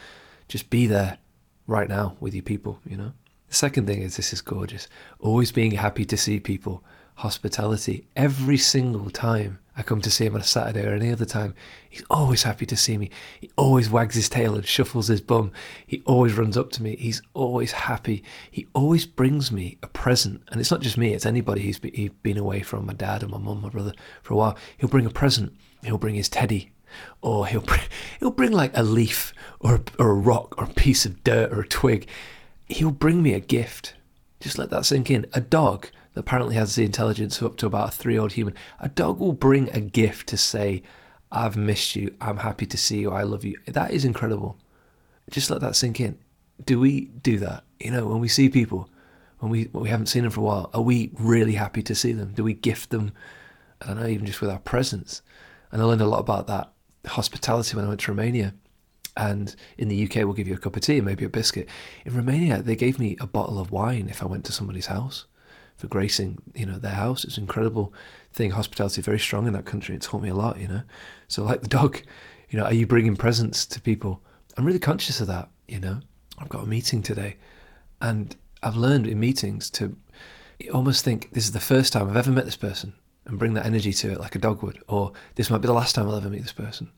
Just 0.47 0.69
be 0.69 0.87
there, 0.87 1.19
right 1.67 1.87
now, 1.87 2.15
with 2.19 2.33
your 2.33 2.43
people. 2.43 2.79
You 2.85 2.97
know. 2.97 3.13
The 3.49 3.55
second 3.55 3.87
thing 3.87 4.03
is 4.03 4.15
this 4.15 4.31
is 4.31 4.41
gorgeous. 4.41 4.87
Always 5.19 5.51
being 5.51 5.71
happy 5.71 6.05
to 6.05 6.17
see 6.17 6.39
people. 6.39 6.83
Hospitality 7.15 8.07
every 8.15 8.57
single 8.57 9.09
time 9.09 9.59
I 9.79 9.81
come 9.81 10.01
to 10.01 10.11
see 10.11 10.25
him 10.25 10.35
on 10.35 10.41
a 10.41 10.43
Saturday 10.43 10.85
or 10.85 10.93
any 10.93 11.09
other 11.09 11.23
time, 11.23 11.55
he's 11.89 12.03
always 12.09 12.43
happy 12.43 12.65
to 12.65 12.75
see 12.75 12.97
me. 12.97 13.09
He 13.39 13.49
always 13.55 13.89
wags 13.89 14.13
his 14.13 14.27
tail 14.27 14.55
and 14.55 14.65
shuffles 14.65 15.07
his 15.07 15.21
bum. 15.21 15.53
He 15.87 16.03
always 16.05 16.33
runs 16.33 16.57
up 16.57 16.69
to 16.71 16.83
me. 16.83 16.97
He's 16.97 17.21
always 17.33 17.71
happy. 17.71 18.21
He 18.51 18.67
always 18.73 19.05
brings 19.05 19.53
me 19.53 19.77
a 19.81 19.87
present. 19.87 20.41
And 20.51 20.59
it's 20.59 20.69
not 20.69 20.81
just 20.81 20.97
me, 20.97 21.13
it's 21.13 21.25
anybody 21.25 21.61
he's 21.61 21.79
been 21.79 22.37
away 22.37 22.59
from, 22.59 22.87
my 22.87 22.93
dad 22.93 23.23
and 23.23 23.31
my 23.31 23.37
mum, 23.37 23.61
my 23.61 23.69
brother, 23.69 23.93
for 24.21 24.33
a 24.33 24.37
while. 24.37 24.57
He'll 24.77 24.89
bring 24.89 25.05
a 25.05 25.09
present. 25.09 25.53
He'll 25.81 25.97
bring 25.97 26.15
his 26.15 26.27
teddy. 26.27 26.73
Or 27.21 27.47
he'll 27.47 27.61
bring, 27.61 27.83
he'll 28.19 28.31
bring 28.31 28.51
like 28.51 28.75
a 28.75 28.83
leaf 28.83 29.31
or 29.61 29.81
or 29.97 30.09
a 30.09 30.13
rock 30.13 30.55
or 30.57 30.65
a 30.65 30.73
piece 30.73 31.05
of 31.05 31.23
dirt 31.23 31.53
or 31.53 31.61
a 31.61 31.67
twig. 31.67 32.05
He'll 32.67 32.91
bring 32.91 33.23
me 33.23 33.33
a 33.33 33.39
gift. 33.39 33.93
Just 34.41 34.57
let 34.57 34.71
that 34.71 34.85
sink 34.85 35.09
in. 35.09 35.25
A 35.31 35.39
dog 35.39 35.87
that 36.13 36.21
apparently 36.21 36.55
has 36.55 36.75
the 36.75 36.85
intelligence 36.85 37.39
of 37.39 37.47
up 37.47 37.57
to 37.57 37.67
about 37.67 37.89
a 37.89 37.91
three 37.91 38.13
year 38.13 38.21
old 38.21 38.33
human. 38.33 38.55
A 38.79 38.89
dog 38.89 39.19
will 39.19 39.33
bring 39.33 39.69
a 39.69 39.79
gift 39.79 40.27
to 40.29 40.37
say, 40.37 40.83
I've 41.31 41.57
missed 41.57 41.95
you, 41.95 42.15
I'm 42.19 42.37
happy 42.37 42.65
to 42.65 42.77
see 42.77 42.99
you, 42.99 43.11
I 43.11 43.23
love 43.23 43.45
you. 43.45 43.57
That 43.67 43.91
is 43.91 44.05
incredible. 44.05 44.57
Just 45.29 45.49
let 45.49 45.61
that 45.61 45.75
sink 45.75 45.99
in. 45.99 46.17
Do 46.65 46.79
we 46.79 47.05
do 47.05 47.37
that? 47.39 47.63
You 47.79 47.91
know, 47.91 48.07
when 48.07 48.19
we 48.19 48.27
see 48.27 48.49
people, 48.49 48.89
when 49.39 49.51
we 49.51 49.65
when 49.65 49.83
we 49.83 49.89
haven't 49.89 50.07
seen 50.07 50.23
them 50.23 50.31
for 50.31 50.41
a 50.41 50.43
while, 50.43 50.69
are 50.73 50.81
we 50.81 51.11
really 51.19 51.53
happy 51.53 51.83
to 51.83 51.95
see 51.95 52.11
them? 52.11 52.33
Do 52.33 52.43
we 52.43 52.53
gift 52.53 52.89
them? 52.89 53.11
I 53.81 53.87
don't 53.87 53.99
know, 53.99 54.07
even 54.07 54.25
just 54.25 54.41
with 54.41 54.49
our 54.49 54.59
presence. 54.59 55.21
And 55.71 55.81
I 55.81 55.85
learned 55.85 56.01
a 56.01 56.07
lot 56.07 56.19
about 56.19 56.47
that 56.47 56.71
hospitality 57.05 57.75
when 57.75 57.85
I 57.85 57.87
went 57.87 58.01
to 58.01 58.11
Romania. 58.11 58.53
And 59.15 59.55
in 59.77 59.87
the 59.87 60.03
UK, 60.03 60.15
we'll 60.17 60.33
give 60.33 60.47
you 60.47 60.55
a 60.55 60.59
cup 60.59 60.75
of 60.75 60.81
tea 60.81 60.97
and 60.97 61.05
maybe 61.05 61.25
a 61.25 61.29
biscuit. 61.29 61.67
In 62.05 62.15
Romania, 62.15 62.61
they 62.61 62.75
gave 62.75 62.99
me 62.99 63.17
a 63.19 63.27
bottle 63.27 63.59
of 63.59 63.71
wine 63.71 64.07
if 64.09 64.23
I 64.23 64.25
went 64.25 64.45
to 64.45 64.51
somebody's 64.51 64.87
house 64.87 65.25
for 65.79 65.87
gracing, 65.87 66.37
you 66.53 66.65
know, 66.65 66.77
their 66.77 66.91
house. 66.91 67.23
It's 67.23 67.37
an 67.37 67.43
incredible 67.43 67.93
thing. 68.33 68.51
Hospitality 68.51 69.01
very 69.01 69.17
strong 69.17 69.47
in 69.47 69.53
that 69.53 69.65
country. 69.65 69.95
It 69.95 70.01
taught 70.01 70.21
me 70.21 70.27
a 70.27 70.35
lot, 70.35 70.59
you 70.59 70.67
know. 70.67 70.81
So 71.29 71.43
like 71.43 71.61
the 71.61 71.69
dog, 71.69 72.01
you 72.49 72.59
know, 72.59 72.65
are 72.65 72.73
you 72.73 72.85
bringing 72.85 73.15
presents 73.15 73.65
to 73.67 73.79
people? 73.79 74.21
I'm 74.57 74.65
really 74.65 74.77
conscious 74.77 75.21
of 75.21 75.27
that, 75.27 75.49
you 75.69 75.79
know. 75.79 76.01
I've 76.37 76.49
got 76.49 76.63
a 76.63 76.67
meeting 76.67 77.01
today, 77.01 77.37
and 78.01 78.35
I've 78.61 78.75
learned 78.75 79.07
in 79.07 79.21
meetings 79.21 79.69
to 79.71 79.95
almost 80.73 81.05
think 81.05 81.31
this 81.31 81.45
is 81.45 81.53
the 81.53 81.61
first 81.61 81.93
time 81.93 82.09
I've 82.09 82.17
ever 82.17 82.31
met 82.31 82.43
this 82.43 82.57
person 82.57 82.93
and 83.25 83.39
bring 83.39 83.53
that 83.53 83.65
energy 83.65 83.93
to 83.93 84.11
it 84.11 84.19
like 84.19 84.35
a 84.35 84.39
dog 84.39 84.61
would, 84.61 84.83
or 84.89 85.13
this 85.35 85.49
might 85.49 85.59
be 85.59 85.67
the 85.67 85.73
last 85.73 85.95
time 85.95 86.09
I'll 86.09 86.17
ever 86.17 86.29
meet 86.29 86.41
this 86.41 86.51
person 86.51 86.91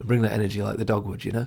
and 0.00 0.08
bring 0.08 0.22
that 0.22 0.32
energy 0.32 0.62
like 0.62 0.78
the 0.78 0.84
dog 0.84 1.06
would, 1.06 1.24
you 1.24 1.30
know. 1.30 1.46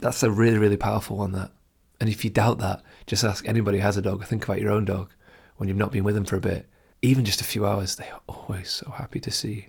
That's 0.00 0.24
a 0.24 0.30
really, 0.30 0.58
really 0.58 0.76
powerful 0.76 1.18
one. 1.18 1.32
That, 1.32 1.52
and 2.00 2.08
if 2.08 2.24
you 2.24 2.30
doubt 2.30 2.58
that, 2.58 2.82
just 3.06 3.22
ask 3.22 3.46
anybody 3.46 3.78
who 3.78 3.84
has 3.84 3.96
a 3.96 4.02
dog. 4.02 4.24
Think 4.24 4.44
about 4.44 4.60
your 4.60 4.72
own 4.72 4.86
dog 4.86 5.12
when 5.60 5.68
you've 5.68 5.76
not 5.76 5.92
been 5.92 6.04
with 6.04 6.14
them 6.14 6.24
for 6.24 6.36
a 6.36 6.40
bit, 6.40 6.66
even 7.02 7.22
just 7.22 7.42
a 7.42 7.44
few 7.44 7.66
hours, 7.66 7.96
they 7.96 8.08
are 8.08 8.22
always 8.26 8.70
so 8.70 8.92
happy 8.92 9.20
to 9.20 9.30
see 9.30 9.52
you. 9.52 9.62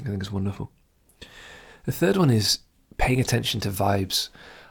I 0.00 0.08
think 0.10 0.22
it's 0.22 0.30
wonderful. 0.30 0.70
The 1.86 1.92
third 1.92 2.18
one 2.18 2.28
is 2.28 2.58
paying 2.98 3.18
attention 3.18 3.58
to 3.60 3.70
vibes. 3.70 4.28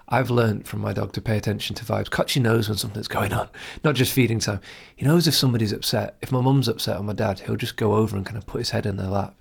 I've 0.08 0.30
learned 0.30 0.68
from 0.68 0.82
my 0.82 0.94
dog 0.94 1.14
to 1.14 1.22
pay 1.22 1.36
attention 1.36 1.76
to 1.78 1.84
vibes. 1.84 2.12
Kochi 2.12 2.40
knows 2.40 2.70
when 2.70 2.78
something's 2.78 3.08
going 3.08 3.34
on, 3.34 3.50
not 3.84 3.96
just 3.96 4.14
feeding 4.14 4.38
time. 4.38 4.62
He 4.96 5.04
knows 5.04 5.28
if 5.28 5.34
somebody's 5.34 5.74
upset. 5.74 6.16
If 6.22 6.32
my 6.32 6.42
mum's 6.42 6.68
upset 6.68 6.98
or 6.98 7.04
my 7.04 7.14
dad, 7.14 7.40
he'll 7.40 7.56
just 7.56 7.76
go 7.76 7.96
over 7.96 8.16
and 8.16 8.24
kind 8.24 8.38
of 8.38 8.46
put 8.46 8.60
his 8.60 8.70
head 8.70 8.86
in 8.86 8.98
their 8.98 9.08
lap. 9.08 9.36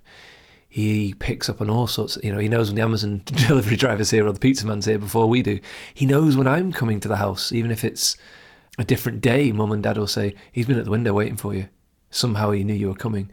He 0.71 1.13
picks 1.19 1.51
up 1.51 1.61
on 1.61 1.69
all 1.69 1.87
sorts. 1.87 2.17
Of, 2.17 2.25
you 2.25 2.33
know, 2.33 2.39
he 2.39 2.49
knows 2.49 2.71
when 2.71 2.77
the 2.77 2.83
Amazon 2.83 3.21
delivery 3.27 3.77
driver's 3.77 4.11
here 4.11 4.27
or 4.27 4.33
the 4.33 4.41
pizza 4.41 4.67
man's 4.67 4.87
here 4.87 4.99
before 4.99 5.27
we 5.27 5.43
do. 5.43 5.61
He 5.93 6.07
knows 6.07 6.35
when 6.35 6.49
I'm 6.49 6.73
coming 6.73 6.99
to 7.01 7.09
the 7.09 7.17
house, 7.17 7.53
even 7.53 7.71
if 7.71 7.85
it's 7.85 8.17
a 8.79 8.85
different 8.85 9.21
day, 9.21 9.53
mum 9.53 9.73
and 9.73 9.83
dad 9.83 9.99
will 9.99 10.07
say, 10.07 10.35
He's 10.53 10.67
been 10.67 10.79
at 10.79 10.85
the 10.85 10.91
window 10.91 11.13
waiting 11.13 11.37
for 11.37 11.55
you. 11.55 11.69
Somehow 12.11 12.51
he 12.51 12.65
knew 12.65 12.75
you 12.75 12.89
were 12.89 12.95
coming. 12.95 13.31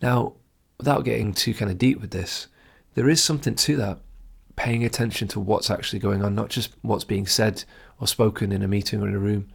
Now, 0.00 0.34
without 0.78 1.04
getting 1.04 1.32
too 1.32 1.54
kind 1.54 1.70
of 1.70 1.78
deep 1.78 2.00
with 2.00 2.10
this, 2.10 2.48
there 2.94 3.08
is 3.08 3.22
something 3.22 3.54
to 3.54 3.76
that. 3.76 3.98
Paying 4.56 4.84
attention 4.84 5.28
to 5.28 5.40
what's 5.40 5.70
actually 5.70 5.98
going 5.98 6.24
on, 6.24 6.34
not 6.34 6.48
just 6.48 6.74
what's 6.80 7.04
being 7.04 7.26
said 7.26 7.64
or 8.00 8.06
spoken 8.06 8.52
in 8.52 8.62
a 8.62 8.68
meeting 8.68 9.02
or 9.02 9.08
in 9.08 9.14
a 9.14 9.18
room, 9.18 9.48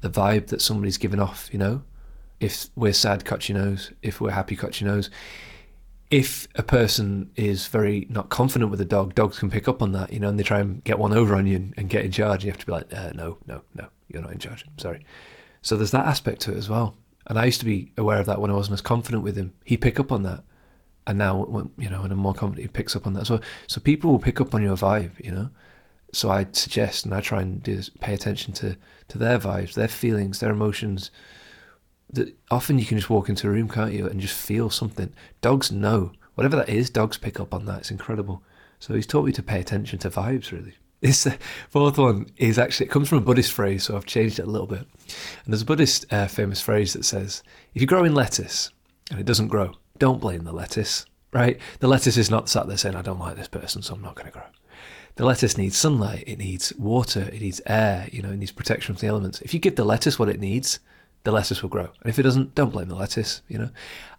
the 0.00 0.08
vibe 0.08 0.46
that 0.46 0.62
somebody's 0.62 0.96
given 0.96 1.20
off, 1.20 1.50
you 1.52 1.58
know? 1.58 1.82
If 2.40 2.68
we're 2.74 2.94
sad, 2.94 3.24
Kochi 3.24 3.52
nose. 3.52 3.92
If 4.02 4.20
we're 4.20 4.30
happy, 4.30 4.56
Kochi 4.56 4.84
nose. 4.84 5.10
If 6.10 6.48
a 6.54 6.62
person 6.62 7.30
is 7.36 7.66
very 7.66 8.06
not 8.10 8.30
confident 8.30 8.70
with 8.70 8.80
a 8.80 8.86
dog, 8.86 9.14
dogs 9.14 9.38
can 9.38 9.50
pick 9.50 9.68
up 9.68 9.80
on 9.80 9.92
that, 9.92 10.12
you 10.12 10.18
know, 10.18 10.28
and 10.28 10.38
they 10.38 10.42
try 10.42 10.60
and 10.60 10.82
get 10.82 10.98
one 10.98 11.12
over 11.12 11.34
on 11.34 11.46
you 11.46 11.56
and, 11.56 11.74
and 11.76 11.88
get 11.88 12.04
in 12.04 12.10
charge. 12.10 12.44
You 12.44 12.50
have 12.50 12.60
to 12.60 12.66
be 12.66 12.72
like, 12.72 12.92
uh, 12.92 13.12
no, 13.14 13.38
no, 13.46 13.62
no, 13.74 13.88
you're 14.12 14.22
not 14.22 14.32
in 14.32 14.38
charge. 14.38 14.64
Sorry. 14.76 15.04
So 15.62 15.76
there's 15.76 15.90
that 15.92 16.06
aspect 16.06 16.40
to 16.42 16.52
it 16.52 16.58
as 16.58 16.68
well. 16.68 16.96
And 17.26 17.38
I 17.38 17.44
used 17.44 17.60
to 17.60 17.66
be 17.66 17.92
aware 17.96 18.18
of 18.18 18.26
that 18.26 18.40
when 18.40 18.50
I 18.50 18.54
wasn't 18.54 18.74
as 18.74 18.80
confident 18.80 19.22
with 19.22 19.36
him. 19.36 19.52
He 19.64 19.76
pick 19.76 20.00
up 20.00 20.10
on 20.10 20.22
that. 20.24 20.42
And 21.06 21.18
now, 21.18 21.44
when, 21.44 21.70
you 21.78 21.88
know, 21.88 22.02
when 22.02 22.12
I'm 22.12 22.18
more 22.18 22.34
confident, 22.34 22.64
he 22.64 22.68
picks 22.68 22.94
up 22.94 23.06
on 23.06 23.14
that. 23.14 23.26
So, 23.26 23.40
so 23.66 23.80
people 23.80 24.10
will 24.10 24.18
pick 24.18 24.40
up 24.40 24.54
on 24.54 24.62
your 24.62 24.76
vibe, 24.76 25.24
you 25.24 25.32
know. 25.32 25.50
So 26.12 26.30
I 26.30 26.46
suggest, 26.52 27.04
and 27.04 27.14
I 27.14 27.20
try 27.20 27.40
and 27.40 27.62
do 27.62 27.80
pay 28.00 28.12
attention 28.14 28.52
to 28.54 28.76
to 29.08 29.18
their 29.18 29.38
vibes, 29.38 29.74
their 29.74 29.88
feelings, 29.88 30.40
their 30.40 30.50
emotions. 30.50 31.10
That 32.10 32.36
often 32.50 32.78
you 32.78 32.84
can 32.84 32.98
just 32.98 33.08
walk 33.08 33.28
into 33.28 33.48
a 33.48 33.50
room, 33.50 33.68
can't 33.68 33.94
you, 33.94 34.06
and 34.06 34.20
just 34.20 34.38
feel 34.38 34.68
something. 34.68 35.12
Dogs 35.40 35.72
know 35.72 36.12
whatever 36.34 36.56
that 36.56 36.68
is. 36.68 36.90
Dogs 36.90 37.16
pick 37.16 37.40
up 37.40 37.54
on 37.54 37.64
that. 37.64 37.78
It's 37.78 37.90
incredible. 37.90 38.42
So 38.78 38.94
he's 38.94 39.06
taught 39.06 39.24
me 39.24 39.32
to 39.32 39.42
pay 39.42 39.60
attention 39.60 39.98
to 40.00 40.10
vibes, 40.10 40.52
really. 40.52 40.74
This 41.02 41.26
fourth 41.68 41.98
one 41.98 42.26
is 42.36 42.60
actually, 42.60 42.86
it 42.86 42.90
comes 42.90 43.08
from 43.08 43.18
a 43.18 43.22
Buddhist 43.22 43.52
phrase, 43.52 43.82
so 43.82 43.96
I've 43.96 44.06
changed 44.06 44.38
it 44.38 44.46
a 44.46 44.50
little 44.50 44.68
bit. 44.68 44.86
And 45.44 45.52
there's 45.52 45.62
a 45.62 45.66
Buddhist 45.66 46.10
uh, 46.12 46.28
famous 46.28 46.60
phrase 46.60 46.92
that 46.92 47.04
says, 47.04 47.42
if 47.74 47.82
you're 47.82 47.88
growing 47.88 48.14
lettuce 48.14 48.70
and 49.10 49.18
it 49.18 49.26
doesn't 49.26 49.48
grow, 49.48 49.74
don't 49.98 50.20
blame 50.20 50.44
the 50.44 50.52
lettuce, 50.52 51.04
right? 51.32 51.58
The 51.80 51.88
lettuce 51.88 52.16
is 52.16 52.30
not 52.30 52.48
sat 52.48 52.68
there 52.68 52.76
saying, 52.76 52.94
I 52.94 53.02
don't 53.02 53.18
like 53.18 53.36
this 53.36 53.48
person, 53.48 53.82
so 53.82 53.94
I'm 53.94 54.00
not 54.00 54.14
going 54.14 54.26
to 54.26 54.32
grow. 54.32 54.46
The 55.16 55.26
lettuce 55.26 55.58
needs 55.58 55.76
sunlight, 55.76 56.24
it 56.26 56.38
needs 56.38 56.72
water, 56.76 57.28
it 57.32 57.40
needs 57.40 57.60
air, 57.66 58.08
you 58.12 58.22
know, 58.22 58.30
it 58.30 58.38
needs 58.38 58.52
protection 58.52 58.94
from 58.94 59.00
the 59.00 59.08
elements. 59.08 59.42
If 59.42 59.52
you 59.52 59.58
give 59.58 59.74
the 59.74 59.84
lettuce 59.84 60.20
what 60.20 60.28
it 60.28 60.40
needs, 60.40 60.78
the 61.24 61.32
lettuce 61.32 61.62
will 61.62 61.68
grow. 61.68 61.88
And 62.00 62.10
if 62.10 62.18
it 62.18 62.22
doesn't, 62.22 62.54
don't 62.54 62.72
blame 62.72 62.88
the 62.88 62.94
lettuce, 62.94 63.42
you 63.48 63.58
know. 63.58 63.70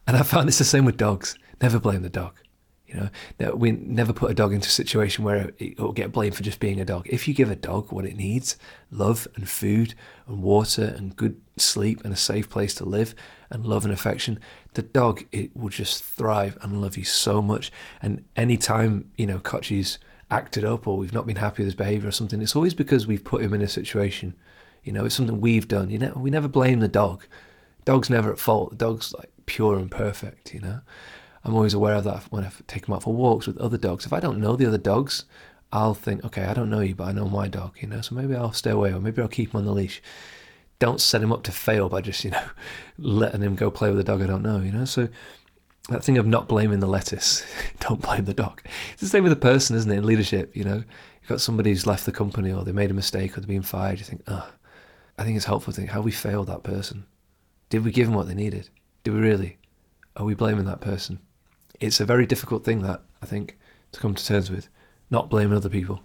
And 0.06 0.18
I 0.18 0.24
found 0.24 0.50
it's 0.50 0.58
the 0.58 0.66
same 0.66 0.84
with 0.84 0.98
dogs. 0.98 1.38
Never 1.62 1.80
blame 1.80 2.02
the 2.02 2.10
dog. 2.10 2.34
You 2.94 3.00
know, 3.00 3.10
that 3.40 3.58
we 3.58 3.72
never 3.72 4.14
put 4.14 4.30
a 4.30 4.36
dog 4.36 4.54
into 4.54 4.68
a 4.68 4.72
situation 4.72 5.24
where 5.24 5.52
it 5.58 5.80
will 5.80 5.94
get 5.94 6.12
blamed 6.12 6.36
for 6.36 6.44
just 6.44 6.60
being 6.60 6.80
a 6.80 6.86
dog. 6.86 7.08
If 7.10 7.28
you 7.28 7.34
give 7.34 7.50
a 7.50 7.56
dog 7.56 7.92
what 7.92 8.06
it 8.06 8.16
needs, 8.16 8.56
love 8.92 9.28
and 9.36 9.50
food 9.50 9.96
and 10.28 10.44
water 10.44 10.94
and 10.96 11.16
good 11.16 11.42
sleep 11.58 12.04
and 12.04 12.14
a 12.14 12.18
safe 12.18 12.50
place 12.50 12.76
to 12.76 12.86
live 12.86 13.16
and 13.50 13.66
love 13.66 13.84
and 13.84 13.94
affection, 13.94 14.40
the 14.74 14.84
dog 14.84 15.26
it 15.32 15.56
will 15.56 15.70
just 15.70 16.04
thrive 16.04 16.58
and 16.62 16.82
love 16.82 16.98
you 16.98 17.04
so 17.04 17.42
much. 17.42 17.72
And 18.02 18.24
anytime, 18.36 19.12
you 19.18 19.26
know, 19.26 19.40
Kochi's 19.40 19.98
acted 20.30 20.64
up 20.64 20.88
or 20.88 20.98
we've 20.98 21.14
not 21.14 21.26
been 21.26 21.38
happy 21.38 21.64
with 21.64 21.68
his 21.68 21.76
behaviour 21.76 22.10
or 22.10 22.12
something, 22.12 22.42
it's 22.42 22.56
always 22.56 22.74
because 22.74 23.08
we've 23.08 23.24
put 23.24 23.42
him 23.42 23.54
in 23.54 23.62
a 23.62 23.68
situation. 23.68 24.36
You 24.84 24.92
know, 24.92 25.06
it's 25.06 25.16
something 25.16 25.42
we've 25.42 25.68
done. 25.68 25.90
You 25.90 25.98
know, 26.00 26.14
we 26.16 26.30
never 26.30 26.48
blame 26.48 26.80
the 26.80 26.88
dog. 26.88 27.26
Dog's 27.86 28.10
never 28.10 28.32
at 28.32 28.40
fault. 28.40 28.72
The 28.72 28.76
dog's 28.76 29.14
like 29.14 29.32
pure 29.46 29.78
and 29.78 29.90
perfect, 29.90 30.54
you 30.54 30.60
know. 30.60 30.82
I'm 31.44 31.56
always 31.56 31.74
aware 31.74 31.96
of 31.96 32.06
that 32.06 32.24
when 32.30 32.46
I 32.46 32.52
take 32.68 32.86
them 32.86 32.96
out 32.96 33.04
for 33.04 33.14
walks 33.14 33.48
with 33.48 33.58
other 33.58 33.78
dogs. 33.78 34.06
If 34.06 34.14
I 34.14 34.20
don't 34.20 34.40
know 34.40 34.56
the 34.56 34.66
other 34.66 34.78
dogs, 34.78 35.26
I'll 35.74 35.94
think, 35.94 36.24
okay, 36.24 36.44
I 36.46 36.54
don't 36.54 36.70
know 36.70 36.80
you, 36.80 36.96
but 36.96 37.08
I 37.08 37.12
know 37.12 37.28
my 37.28 37.48
dog, 37.48 37.76
you 37.80 37.88
know, 37.88 38.02
so 38.02 38.16
maybe 38.16 38.36
I'll 38.36 38.54
stay 38.54 38.72
away 38.72 38.94
or 38.94 39.00
maybe 39.00 39.22
I'll 39.22 39.28
keep 39.28 39.54
him 39.54 39.58
on 39.58 39.66
the 39.66 39.72
leash. 39.72 40.02
Don't 40.80 41.02
set 41.02 41.22
him 41.22 41.32
up 41.34 41.44
to 41.44 41.52
fail 41.52 41.90
by 41.90 42.02
just, 42.02 42.24
you 42.24 42.32
know, 42.32 42.46
letting 42.98 43.42
him 43.42 43.56
go 43.56 43.72
play 43.72 43.90
with 43.90 44.00
a 44.00 44.04
dog 44.04 44.22
I 44.22 44.28
don't 44.28 44.44
know, 44.44 44.60
you 44.60 44.72
know. 44.72 44.86
So 44.86 45.10
that 45.90 46.04
thing 46.04 46.18
of 46.18 46.26
not 46.28 46.48
blaming 46.48 46.80
the 46.80 46.88
lettuce, 46.88 47.44
don't 47.80 48.02
blame 48.02 48.26
the 48.26 48.34
dog. 48.34 48.62
It's 48.94 49.02
the 49.02 49.08
same 49.08 49.24
with 49.24 49.34
a 49.34 49.38
person, 49.38 49.76
isn't 49.76 49.92
it? 49.92 49.98
In 49.98 50.06
leadership, 50.06 50.56
you 50.56 50.64
know, 50.64 50.76
you've 51.22 51.30
got 51.30 51.42
somebody 51.42 51.72
who's 51.72 51.88
left 51.88 52.06
the 52.06 52.12
company 52.12 52.54
or 52.54 52.64
they 52.64 52.72
made 52.72 52.92
a 52.92 52.96
mistake 52.96 53.36
or 53.36 53.42
they're 53.42 53.48
being 53.48 53.64
fired. 53.64 54.00
You 54.00 54.06
think, 54.06 54.22
oh, 54.28 54.50
I 55.18 55.24
think 55.24 55.36
it's 55.36 55.46
helpful 55.46 55.74
to 55.74 55.78
think, 55.80 55.90
how 55.90 56.02
we 56.02 56.12
failed 56.12 56.48
that 56.48 56.64
person? 56.64 57.06
Did 57.70 57.84
we 57.84 57.92
give 57.92 58.08
them 58.08 58.16
what 58.16 58.28
they 58.28 58.36
needed? 58.36 58.70
Did 59.04 59.16
we 59.16 59.20
really? 59.20 59.58
Are 60.16 60.26
we 60.26 60.36
blaming 60.36 60.66
that 60.66 60.82
person? 60.82 61.20
It's 61.84 62.00
a 62.00 62.06
very 62.06 62.26
difficult 62.26 62.64
thing 62.64 62.82
that 62.82 63.02
I 63.22 63.26
think 63.26 63.58
to 63.92 64.00
come 64.00 64.16
to 64.16 64.26
terms 64.26 64.50
with. 64.50 64.70
Not 65.10 65.30
blaming 65.30 65.56
other 65.56 65.70
people, 65.70 66.02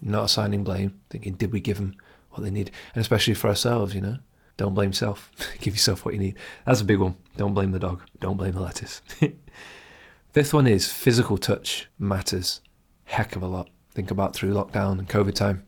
not 0.00 0.24
assigning 0.24 0.64
blame, 0.64 1.00
thinking 1.10 1.34
did 1.34 1.52
we 1.52 1.60
give 1.60 1.76
them 1.76 1.96
what 2.30 2.42
they 2.42 2.50
need, 2.50 2.70
and 2.94 3.00
especially 3.00 3.34
for 3.34 3.48
ourselves, 3.48 3.94
you 3.94 4.00
know. 4.00 4.18
Don't 4.56 4.74
blame 4.74 4.92
self. 4.92 5.30
Give 5.60 5.72
yourself 5.72 6.04
what 6.04 6.12
you 6.12 6.20
need. 6.20 6.36
That's 6.66 6.82
a 6.82 6.84
big 6.84 6.98
one. 6.98 7.16
Don't 7.38 7.54
blame 7.54 7.72
the 7.72 7.78
dog. 7.78 8.02
Don't 8.20 8.36
blame 8.36 8.52
the 8.52 8.60
lettuce. 8.60 9.00
Fifth 10.32 10.52
one 10.52 10.66
is 10.66 10.92
physical 10.92 11.38
touch 11.38 11.88
matters. 11.98 12.60
Heck 13.04 13.34
of 13.36 13.42
a 13.42 13.46
lot. 13.46 13.70
Think 13.92 14.10
about 14.10 14.34
through 14.34 14.52
lockdown 14.52 14.98
and 14.98 15.08
COVID 15.08 15.34
time. 15.34 15.66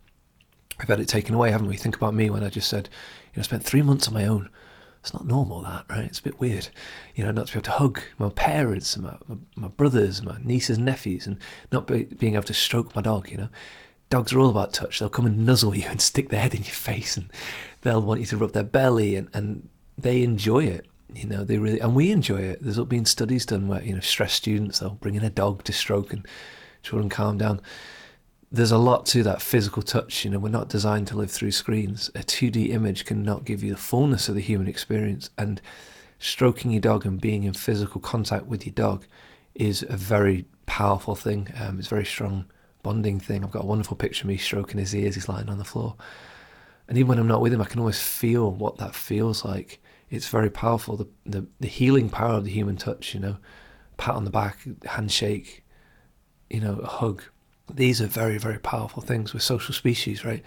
We've 0.78 0.88
had 0.88 1.00
it 1.00 1.08
taken 1.08 1.34
away, 1.34 1.52
haven't 1.52 1.68
we? 1.68 1.76
Think 1.78 1.96
about 1.96 2.12
me 2.12 2.28
when 2.28 2.44
I 2.44 2.50
just 2.50 2.68
said, 2.68 2.90
you 3.32 3.38
know, 3.38 3.40
I 3.40 3.44
spent 3.44 3.64
three 3.64 3.80
months 3.80 4.08
on 4.08 4.14
my 4.14 4.26
own 4.26 4.50
it's 5.02 5.12
not 5.12 5.26
normal 5.26 5.62
that 5.62 5.84
right? 5.90 6.04
It's 6.04 6.20
a 6.20 6.22
bit 6.22 6.38
weird. 6.38 6.68
You 7.16 7.24
know 7.24 7.32
not 7.32 7.48
to 7.48 7.52
be 7.54 7.56
able 7.56 7.64
to 7.64 7.70
hug 7.72 8.00
my 8.18 8.28
parents 8.28 8.94
and 8.94 9.04
my, 9.04 9.16
my, 9.26 9.36
my 9.56 9.68
brothers 9.68 10.22
my 10.22 10.38
nieces 10.42 10.76
and 10.76 10.86
nephews 10.86 11.26
and 11.26 11.38
not 11.72 11.88
be, 11.88 12.04
being 12.04 12.34
able 12.34 12.44
to 12.44 12.54
stroke 12.54 12.94
my 12.94 13.02
dog 13.02 13.28
you 13.30 13.36
know. 13.36 13.48
Dogs 14.10 14.32
are 14.32 14.38
all 14.38 14.50
about 14.50 14.74
touch. 14.74 14.98
They'll 14.98 15.08
come 15.08 15.26
and 15.26 15.44
nuzzle 15.44 15.74
you 15.74 15.86
and 15.88 16.00
stick 16.00 16.28
their 16.28 16.40
head 16.40 16.54
in 16.54 16.62
your 16.62 16.72
face 16.72 17.16
and 17.16 17.30
they'll 17.80 18.02
want 18.02 18.20
you 18.20 18.26
to 18.26 18.36
rub 18.36 18.52
their 18.52 18.62
belly 18.62 19.16
and, 19.16 19.28
and 19.34 19.68
they 19.98 20.22
enjoy 20.22 20.64
it 20.64 20.86
you 21.14 21.26
know. 21.26 21.44
They 21.44 21.58
really 21.58 21.80
and 21.80 21.94
we 21.94 22.10
enjoy 22.10 22.38
it. 22.38 22.62
There's 22.62 22.78
been 22.78 23.04
studies 23.04 23.44
done 23.44 23.66
where 23.66 23.82
you 23.82 23.94
know 23.94 24.00
stressed 24.00 24.36
students 24.36 24.78
they'll 24.78 24.90
bring 24.90 25.16
in 25.16 25.24
a 25.24 25.30
dog 25.30 25.64
to 25.64 25.72
stroke 25.72 26.12
and 26.12 26.26
children 26.82 27.08
calm 27.08 27.38
down 27.38 27.60
there's 28.52 28.70
a 28.70 28.78
lot 28.78 29.06
to 29.06 29.22
that 29.22 29.40
physical 29.40 29.82
touch. 29.82 30.24
You 30.24 30.30
know, 30.30 30.38
we're 30.38 30.50
not 30.50 30.68
designed 30.68 31.06
to 31.08 31.16
live 31.16 31.30
through 31.30 31.52
screens. 31.52 32.10
A 32.14 32.18
2D 32.18 32.68
image 32.68 33.06
cannot 33.06 33.46
give 33.46 33.62
you 33.62 33.70
the 33.70 33.80
fullness 33.80 34.28
of 34.28 34.34
the 34.34 34.42
human 34.42 34.68
experience. 34.68 35.30
And 35.38 35.60
stroking 36.18 36.70
your 36.70 36.82
dog 36.82 37.06
and 37.06 37.18
being 37.18 37.44
in 37.44 37.54
physical 37.54 38.00
contact 38.00 38.46
with 38.46 38.66
your 38.66 38.74
dog 38.74 39.06
is 39.54 39.82
a 39.88 39.96
very 39.96 40.44
powerful 40.66 41.14
thing. 41.14 41.48
Um, 41.58 41.78
it's 41.78 41.88
a 41.88 41.90
very 41.90 42.04
strong 42.04 42.44
bonding 42.82 43.20
thing. 43.20 43.42
I've 43.42 43.50
got 43.50 43.64
a 43.64 43.66
wonderful 43.66 43.96
picture 43.96 44.24
of 44.24 44.28
me 44.28 44.36
stroking 44.36 44.78
his 44.78 44.94
ears. 44.94 45.14
He's 45.14 45.30
lying 45.30 45.48
on 45.48 45.58
the 45.58 45.64
floor. 45.64 45.96
And 46.88 46.98
even 46.98 47.08
when 47.08 47.18
I'm 47.18 47.28
not 47.28 47.40
with 47.40 47.54
him, 47.54 47.62
I 47.62 47.66
can 47.66 47.80
always 47.80 48.02
feel 48.02 48.50
what 48.50 48.76
that 48.78 48.94
feels 48.94 49.46
like. 49.46 49.80
It's 50.10 50.28
very 50.28 50.50
powerful. 50.50 50.98
The, 50.98 51.08
the, 51.24 51.46
the 51.58 51.68
healing 51.68 52.10
power 52.10 52.34
of 52.34 52.44
the 52.44 52.50
human 52.50 52.76
touch, 52.76 53.14
you 53.14 53.20
know, 53.20 53.38
pat 53.96 54.14
on 54.14 54.24
the 54.24 54.30
back, 54.30 54.58
handshake, 54.84 55.64
you 56.50 56.60
know, 56.60 56.74
a 56.74 56.86
hug 56.86 57.22
these 57.72 58.00
are 58.00 58.06
very, 58.06 58.38
very 58.38 58.58
powerful 58.58 59.02
things. 59.02 59.32
We're 59.32 59.40
social 59.40 59.74
species, 59.74 60.24
right? 60.24 60.42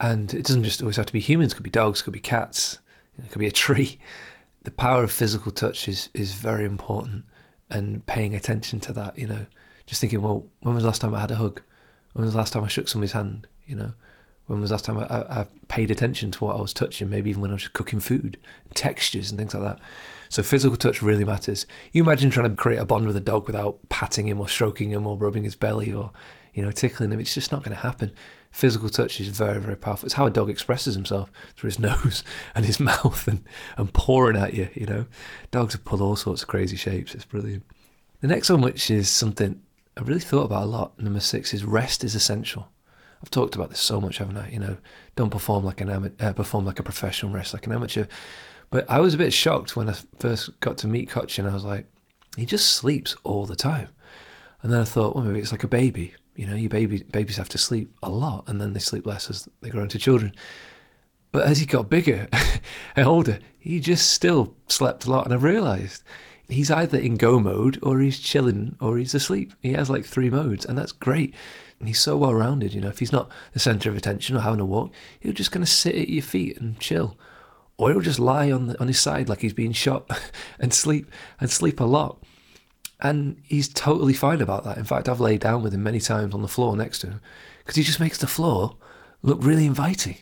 And 0.00 0.32
it 0.34 0.44
doesn't 0.46 0.64
just 0.64 0.82
always 0.82 0.96
have 0.96 1.06
to 1.06 1.12
be 1.12 1.20
humans. 1.20 1.52
It 1.52 1.56
could 1.56 1.64
be 1.64 1.70
dogs, 1.70 2.00
it 2.00 2.04
could 2.04 2.12
be 2.12 2.20
cats, 2.20 2.78
it 3.18 3.30
could 3.30 3.38
be 3.38 3.46
a 3.46 3.52
tree. 3.52 3.98
The 4.62 4.70
power 4.70 5.04
of 5.04 5.12
physical 5.12 5.52
touch 5.52 5.88
is 5.88 6.08
is 6.14 6.34
very 6.34 6.64
important, 6.64 7.24
and 7.70 8.04
paying 8.06 8.34
attention 8.34 8.80
to 8.80 8.92
that. 8.94 9.18
You 9.18 9.26
know, 9.26 9.46
just 9.86 10.00
thinking, 10.00 10.22
well, 10.22 10.46
when 10.60 10.74
was 10.74 10.82
the 10.82 10.88
last 10.88 11.00
time 11.00 11.14
I 11.14 11.20
had 11.20 11.30
a 11.30 11.36
hug? 11.36 11.60
When 12.14 12.24
was 12.24 12.34
the 12.34 12.38
last 12.38 12.52
time 12.52 12.64
I 12.64 12.68
shook 12.68 12.88
somebody's 12.88 13.12
hand? 13.12 13.46
You 13.66 13.76
know, 13.76 13.92
when 14.46 14.60
was 14.60 14.70
the 14.70 14.74
last 14.74 14.84
time 14.84 14.98
I, 14.98 15.06
I, 15.06 15.40
I 15.40 15.46
paid 15.68 15.90
attention 15.90 16.30
to 16.32 16.44
what 16.44 16.56
I 16.56 16.60
was 16.60 16.74
touching? 16.74 17.08
Maybe 17.08 17.30
even 17.30 17.42
when 17.42 17.50
I 17.50 17.54
was 17.54 17.68
cooking 17.68 18.00
food, 18.00 18.38
textures 18.74 19.30
and 19.30 19.38
things 19.38 19.54
like 19.54 19.62
that. 19.62 19.80
So 20.28 20.42
physical 20.42 20.76
touch 20.76 21.00
really 21.00 21.24
matters. 21.24 21.66
You 21.92 22.02
imagine 22.02 22.30
trying 22.30 22.50
to 22.50 22.56
create 22.56 22.78
a 22.78 22.84
bond 22.84 23.06
with 23.06 23.16
a 23.16 23.20
dog 23.20 23.46
without 23.46 23.78
patting 23.88 24.28
him 24.28 24.40
or 24.40 24.48
stroking 24.48 24.90
him 24.90 25.06
or 25.06 25.16
rubbing 25.16 25.44
his 25.44 25.54
belly 25.54 25.92
or 25.92 26.10
you 26.52 26.62
know 26.62 26.70
tickling 26.70 27.10
him. 27.10 27.20
It's 27.20 27.34
just 27.34 27.52
not 27.52 27.62
going 27.62 27.74
to 27.74 27.82
happen. 27.82 28.12
Physical 28.50 28.88
touch 28.88 29.20
is 29.20 29.28
very 29.28 29.60
very 29.60 29.76
powerful. 29.76 30.06
It's 30.06 30.14
how 30.14 30.26
a 30.26 30.30
dog 30.30 30.50
expresses 30.50 30.94
himself 30.94 31.30
through 31.56 31.68
his 31.68 31.78
nose 31.78 32.24
and 32.54 32.64
his 32.64 32.80
mouth 32.80 33.26
and 33.28 33.44
and 33.76 33.92
pouring 33.92 34.36
at 34.36 34.54
you. 34.54 34.68
You 34.74 34.86
know, 34.86 35.06
dogs 35.50 35.76
pull 35.76 36.02
all 36.02 36.16
sorts 36.16 36.42
of 36.42 36.48
crazy 36.48 36.76
shapes. 36.76 37.14
It's 37.14 37.24
brilliant. 37.24 37.64
The 38.20 38.28
next 38.28 38.50
one, 38.50 38.60
which 38.60 38.90
is 38.90 39.08
something 39.08 39.62
I 39.96 40.02
really 40.02 40.20
thought 40.20 40.44
about 40.44 40.64
a 40.64 40.66
lot, 40.66 40.98
number 40.98 41.20
six, 41.20 41.54
is 41.54 41.64
rest 41.64 42.02
is 42.02 42.14
essential. 42.14 42.68
I've 43.24 43.30
talked 43.30 43.54
about 43.54 43.70
this 43.70 43.80
so 43.80 44.02
much, 44.02 44.18
haven't 44.18 44.36
I? 44.36 44.50
You 44.50 44.58
know, 44.58 44.76
don't 45.16 45.30
perform 45.30 45.64
like 45.64 45.80
an 45.80 45.88
amateur, 45.88 46.26
uh, 46.26 46.34
perform 46.34 46.66
like 46.66 46.78
a 46.78 46.82
professional, 46.82 47.32
rest 47.32 47.54
like 47.54 47.66
an 47.66 47.72
amateur. 47.72 48.04
But 48.68 48.84
I 48.90 49.00
was 49.00 49.14
a 49.14 49.18
bit 49.18 49.32
shocked 49.32 49.74
when 49.74 49.88
I 49.88 49.94
first 50.18 50.60
got 50.60 50.76
to 50.78 50.86
meet 50.86 51.08
Koch 51.08 51.38
and 51.38 51.48
I 51.48 51.54
was 51.54 51.64
like, 51.64 51.86
he 52.36 52.44
just 52.44 52.74
sleeps 52.74 53.16
all 53.24 53.46
the 53.46 53.56
time. 53.56 53.88
And 54.60 54.70
then 54.70 54.78
I 54.78 54.84
thought, 54.84 55.16
well, 55.16 55.24
maybe 55.24 55.38
it's 55.38 55.52
like 55.52 55.64
a 55.64 55.68
baby. 55.68 56.12
You 56.36 56.46
know, 56.46 56.54
you 56.54 56.68
baby 56.68 57.02
babies 57.02 57.38
have 57.38 57.48
to 57.50 57.58
sleep 57.58 57.96
a 58.02 58.10
lot 58.10 58.44
and 58.46 58.60
then 58.60 58.74
they 58.74 58.78
sleep 58.78 59.06
less 59.06 59.30
as 59.30 59.48
they 59.62 59.70
grow 59.70 59.84
into 59.84 59.98
children. 59.98 60.34
But 61.32 61.46
as 61.46 61.60
he 61.60 61.64
got 61.64 61.88
bigger 61.88 62.28
and 62.96 63.06
older, 63.06 63.38
he 63.58 63.80
just 63.80 64.10
still 64.10 64.54
slept 64.68 65.06
a 65.06 65.10
lot. 65.10 65.24
And 65.24 65.32
I 65.32 65.38
realised 65.38 66.02
he's 66.46 66.70
either 66.70 66.98
in 66.98 67.16
go 67.16 67.40
mode 67.40 67.78
or 67.82 68.00
he's 68.00 68.18
chilling 68.18 68.76
or 68.82 68.98
he's 68.98 69.14
asleep. 69.14 69.54
He 69.62 69.72
has 69.72 69.88
like 69.88 70.04
three 70.04 70.28
modes, 70.28 70.66
and 70.66 70.76
that's 70.76 70.92
great. 70.92 71.34
And 71.78 71.88
he's 71.88 72.00
so 72.00 72.16
well 72.16 72.34
rounded, 72.34 72.72
you 72.72 72.80
know. 72.80 72.88
If 72.88 73.00
he's 73.00 73.12
not 73.12 73.30
the 73.52 73.58
centre 73.58 73.90
of 73.90 73.96
attention 73.96 74.36
or 74.36 74.40
having 74.40 74.60
a 74.60 74.64
walk, 74.64 74.92
he'll 75.20 75.32
just 75.32 75.52
kind 75.52 75.62
of 75.62 75.68
sit 75.68 75.94
at 75.94 76.08
your 76.08 76.22
feet 76.22 76.58
and 76.58 76.78
chill 76.78 77.16
or 77.76 77.90
he'll 77.90 78.00
just 78.00 78.18
lie 78.18 78.50
on 78.50 78.68
the, 78.68 78.80
on 78.80 78.88
his 78.88 79.00
side 79.00 79.28
like 79.28 79.40
he's 79.40 79.52
being 79.52 79.72
shot 79.72 80.08
and 80.58 80.72
sleep 80.72 81.10
and 81.40 81.50
sleep 81.50 81.80
a 81.80 81.84
lot. 81.84 82.22
And 83.00 83.40
he's 83.42 83.68
totally 83.68 84.14
fine 84.14 84.40
about 84.40 84.64
that. 84.64 84.78
In 84.78 84.84
fact, 84.84 85.08
I've 85.08 85.20
laid 85.20 85.40
down 85.40 85.62
with 85.62 85.74
him 85.74 85.82
many 85.82 86.00
times 86.00 86.34
on 86.34 86.42
the 86.42 86.48
floor 86.48 86.76
next 86.76 87.00
to 87.00 87.08
him 87.08 87.20
because 87.58 87.76
he 87.76 87.82
just 87.82 88.00
makes 88.00 88.18
the 88.18 88.26
floor 88.26 88.76
look 89.22 89.38
really 89.42 89.66
inviting. 89.66 90.16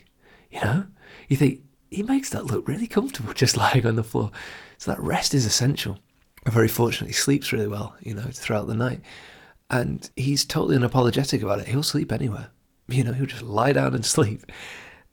You 0.51 0.61
know, 0.61 0.85
you 1.29 1.37
think 1.37 1.61
he 1.89 2.03
makes 2.03 2.29
that 2.31 2.45
look 2.45 2.67
really 2.67 2.87
comfortable 2.87 3.33
just 3.35 3.57
lying 3.57 3.85
on 3.85 3.95
the 3.95 4.03
floor. 4.03 4.31
So 4.77 4.91
that 4.91 4.99
rest 4.99 5.33
is 5.33 5.45
essential. 5.45 5.99
Very 6.45 6.67
fortunate, 6.67 7.07
he 7.07 7.13
sleeps 7.13 7.53
really 7.53 7.67
well, 7.67 7.95
you 8.01 8.13
know, 8.13 8.23
throughout 8.23 8.67
the 8.67 8.75
night. 8.75 8.99
And 9.73 10.09
he's 10.15 10.45
totally 10.45 10.77
unapologetic 10.77 11.43
about 11.43 11.59
it. 11.59 11.67
He'll 11.67 11.83
sleep 11.83 12.11
anywhere. 12.11 12.49
You 12.87 13.03
know, 13.03 13.13
he'll 13.13 13.25
just 13.25 13.41
lie 13.41 13.73
down 13.73 13.95
and 13.95 14.05
sleep. 14.15 14.43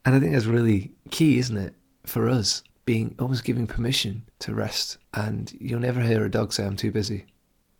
And 0.04 0.14
I 0.14 0.20
think 0.20 0.32
that's 0.32 0.46
really 0.46 0.92
key, 1.10 1.38
isn't 1.38 1.56
it? 1.56 1.74
for 2.10 2.28
us 2.28 2.62
being 2.84 3.14
almost 3.18 3.44
giving 3.44 3.66
permission 3.66 4.24
to 4.40 4.54
rest. 4.54 4.98
And 5.14 5.52
you'll 5.60 5.80
never 5.80 6.00
hear 6.00 6.24
a 6.24 6.30
dog 6.30 6.52
say, 6.52 6.66
I'm 6.66 6.76
too 6.76 6.90
busy. 6.90 7.26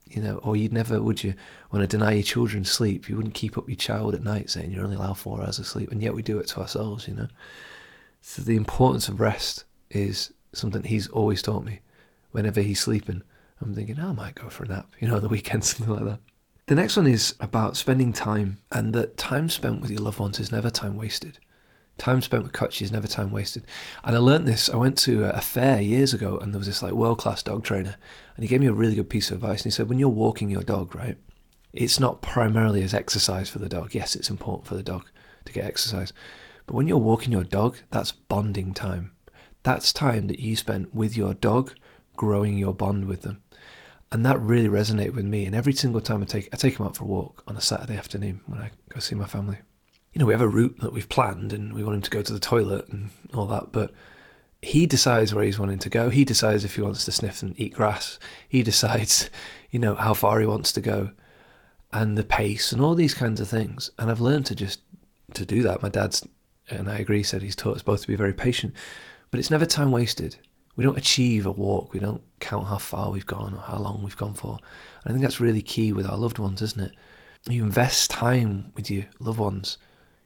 You 0.06 0.22
know, 0.22 0.38
or 0.38 0.56
you'd 0.56 0.72
never, 0.72 1.00
would 1.00 1.22
you, 1.22 1.34
want 1.70 1.88
to 1.88 1.96
deny 1.96 2.12
your 2.12 2.22
children 2.22 2.64
sleep? 2.64 3.08
You 3.08 3.16
wouldn't 3.16 3.34
keep 3.34 3.56
up 3.56 3.68
your 3.68 3.76
child 3.76 4.14
at 4.14 4.25
night 4.25 4.50
saying 4.50 4.72
you're 4.72 4.84
only 4.84 4.96
allowed 4.96 5.18
four 5.18 5.40
hours 5.40 5.58
of 5.58 5.66
sleep. 5.66 5.92
And 5.92 6.02
yet 6.02 6.14
we 6.14 6.22
do 6.22 6.38
it 6.38 6.49
to 6.49 6.60
ourselves, 6.60 7.06
you 7.06 7.14
know. 7.14 7.28
So 8.20 8.42
the 8.42 8.56
importance 8.56 9.08
of 9.08 9.20
rest 9.20 9.64
is 9.90 10.32
something 10.52 10.82
he's 10.82 11.08
always 11.08 11.42
taught 11.42 11.64
me. 11.64 11.80
Whenever 12.32 12.60
he's 12.60 12.80
sleeping, 12.80 13.22
I'm 13.60 13.75
thinking, 13.75 13.99
oh, 14.00 14.10
I 14.10 14.12
might 14.12 14.34
go 14.34 14.49
for 14.49 14.64
a 14.64 14.68
nap, 14.68 14.90
you 15.00 15.08
know, 15.08 15.20
the 15.20 15.28
weekend, 15.37 15.64
something 15.64 15.94
like 15.94 16.04
that. 16.04 16.20
The 16.70 16.76
next 16.76 16.96
one 16.96 17.08
is 17.08 17.34
about 17.40 17.76
spending 17.76 18.12
time, 18.12 18.58
and 18.70 18.94
that 18.94 19.16
time 19.16 19.48
spent 19.48 19.80
with 19.80 19.90
your 19.90 20.02
loved 20.02 20.20
ones 20.20 20.38
is 20.38 20.52
never 20.52 20.70
time 20.70 20.96
wasted 20.96 21.40
Time 21.98 22.22
spent 22.22 22.44
with 22.44 22.52
Kochi 22.52 22.84
is 22.84 22.92
never 22.92 23.08
time 23.08 23.32
wasted. 23.32 23.64
And 24.04 24.14
I 24.14 24.20
learned 24.20 24.46
this. 24.46 24.70
I 24.70 24.76
went 24.76 24.96
to 24.98 25.24
a 25.24 25.40
fair 25.40 25.80
years 25.80 26.14
ago 26.14 26.38
and 26.38 26.54
there 26.54 26.60
was 26.60 26.68
this 26.68 26.80
like 26.80 26.92
world 26.92 27.18
class 27.18 27.42
dog 27.42 27.64
trainer 27.64 27.96
and 28.36 28.44
he 28.44 28.48
gave 28.48 28.60
me 28.60 28.68
a 28.68 28.72
really 28.72 28.94
good 28.94 29.10
piece 29.10 29.32
of 29.32 29.38
advice. 29.38 29.62
And 29.62 29.64
he 29.64 29.70
said, 29.72 29.88
when 29.88 29.98
you're 29.98 30.08
walking 30.08 30.48
your 30.48 30.62
dog, 30.62 30.94
right, 30.94 31.16
it's 31.72 31.98
not 31.98 32.22
primarily 32.22 32.84
as 32.84 32.94
exercise 32.94 33.50
for 33.50 33.58
the 33.58 33.68
dog. 33.68 33.92
Yes, 33.92 34.14
it's 34.14 34.30
important 34.30 34.68
for 34.68 34.76
the 34.76 34.84
dog 34.84 35.10
to 35.46 35.52
get 35.52 35.64
exercise. 35.64 36.12
But 36.66 36.76
when 36.76 36.86
you're 36.86 36.98
walking 36.98 37.32
your 37.32 37.42
dog, 37.42 37.78
that's 37.90 38.12
bonding 38.12 38.74
time. 38.74 39.10
That's 39.64 39.92
time 39.92 40.28
that 40.28 40.38
you 40.38 40.54
spent 40.54 40.94
with 40.94 41.16
your 41.16 41.34
dog, 41.34 41.74
growing 42.14 42.58
your 42.58 42.74
bond 42.74 43.06
with 43.06 43.22
them. 43.22 43.42
And 44.12 44.26
that 44.26 44.40
really 44.40 44.68
resonated 44.68 45.14
with 45.14 45.24
me. 45.24 45.46
And 45.46 45.54
every 45.54 45.72
single 45.72 46.00
time 46.00 46.22
I 46.22 46.24
take 46.24 46.48
I 46.52 46.56
take 46.56 46.78
him 46.78 46.86
out 46.86 46.96
for 46.96 47.04
a 47.04 47.08
walk 47.08 47.42
on 47.46 47.56
a 47.56 47.60
Saturday 47.60 47.96
afternoon 47.96 48.40
when 48.46 48.60
I 48.60 48.70
go 48.88 49.00
see 49.00 49.14
my 49.14 49.26
family. 49.26 49.58
You 50.12 50.18
know, 50.18 50.26
we 50.26 50.32
have 50.32 50.40
a 50.40 50.48
route 50.48 50.80
that 50.80 50.92
we've 50.92 51.08
planned 51.08 51.52
and 51.52 51.72
we 51.72 51.84
want 51.84 51.96
him 51.96 52.02
to 52.02 52.10
go 52.10 52.22
to 52.22 52.32
the 52.32 52.40
toilet 52.40 52.88
and 52.88 53.10
all 53.32 53.46
that, 53.46 53.70
but 53.70 53.92
he 54.60 54.84
decides 54.84 55.32
where 55.32 55.44
he's 55.44 55.58
wanting 55.58 55.78
to 55.78 55.88
go. 55.88 56.10
He 56.10 56.24
decides 56.24 56.64
if 56.64 56.74
he 56.74 56.82
wants 56.82 57.04
to 57.04 57.12
sniff 57.12 57.42
and 57.42 57.58
eat 57.58 57.74
grass. 57.74 58.18
He 58.48 58.64
decides, 58.64 59.30
you 59.70 59.78
know, 59.78 59.94
how 59.94 60.14
far 60.14 60.40
he 60.40 60.46
wants 60.46 60.72
to 60.72 60.80
go 60.80 61.12
and 61.92 62.18
the 62.18 62.24
pace 62.24 62.72
and 62.72 62.80
all 62.80 62.94
these 62.94 63.14
kinds 63.14 63.40
of 63.40 63.48
things. 63.48 63.90
And 63.98 64.10
I've 64.10 64.20
learned 64.20 64.46
to 64.46 64.54
just 64.54 64.80
to 65.34 65.46
do 65.46 65.62
that. 65.62 65.82
My 65.82 65.88
dad's 65.88 66.26
and 66.68 66.88
I 66.90 66.98
agree 66.98 67.22
said 67.22 67.42
he's 67.42 67.56
taught 67.56 67.76
us 67.76 67.82
both 67.82 68.02
to 68.02 68.08
be 68.08 68.16
very 68.16 68.32
patient, 68.32 68.74
but 69.30 69.40
it's 69.40 69.50
never 69.50 69.66
time 69.66 69.90
wasted. 69.90 70.36
We 70.80 70.87
don't 70.87 70.96
achieve 70.96 71.44
a 71.44 71.50
walk. 71.50 71.92
We 71.92 72.00
don't 72.00 72.22
count 72.38 72.66
how 72.66 72.78
far 72.78 73.10
we've 73.10 73.26
gone 73.26 73.52
or 73.52 73.60
how 73.60 73.76
long 73.76 74.02
we've 74.02 74.16
gone 74.16 74.32
for. 74.32 74.52
And 74.52 74.60
I 75.04 75.10
think 75.10 75.20
that's 75.20 75.38
really 75.38 75.60
key 75.60 75.92
with 75.92 76.06
our 76.06 76.16
loved 76.16 76.38
ones, 76.38 76.62
isn't 76.62 76.80
it? 76.80 76.92
You 77.46 77.64
invest 77.64 78.10
time 78.10 78.72
with 78.75 78.90
your 78.90 79.04
loved 79.18 79.38
ones. 79.38 79.76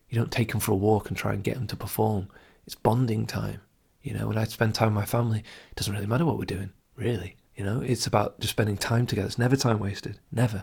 You 0.08 0.16
don't 0.16 0.30
take 0.30 0.52
them 0.52 0.61
for 0.61 0.70
a 0.70 0.76
walk 0.76 1.08
and 1.08 1.16
try 1.16 1.32
and 1.32 1.42
get 1.42 1.56
them 1.56 1.66
to 1.66 1.76
perform. 1.76 2.28
It's 2.66 2.76
bonding 2.76 3.26
time. 3.26 3.62
You 4.02 4.14
know, 4.14 4.28
when 4.28 4.38
I 4.38 4.44
spend 4.44 4.76
time 4.76 4.94
with 4.94 5.02
my 5.02 5.04
family, 5.04 5.40
it 5.40 5.75
doesn't 5.75 5.92
really 5.92 6.06
matter 6.06 6.25
what 6.25 6.38
we're 6.38 6.44
doing, 6.44 6.70
really. 6.94 7.34
You 7.56 7.64
know, 7.64 7.80
it's 7.80 8.06
about 8.06 8.38
just 8.38 8.52
spending 8.52 8.76
time 8.76 9.06
together. 9.06 9.26
It's 9.26 9.38
never 9.38 9.56
time 9.56 9.80
wasted, 9.80 10.20
never. 10.30 10.62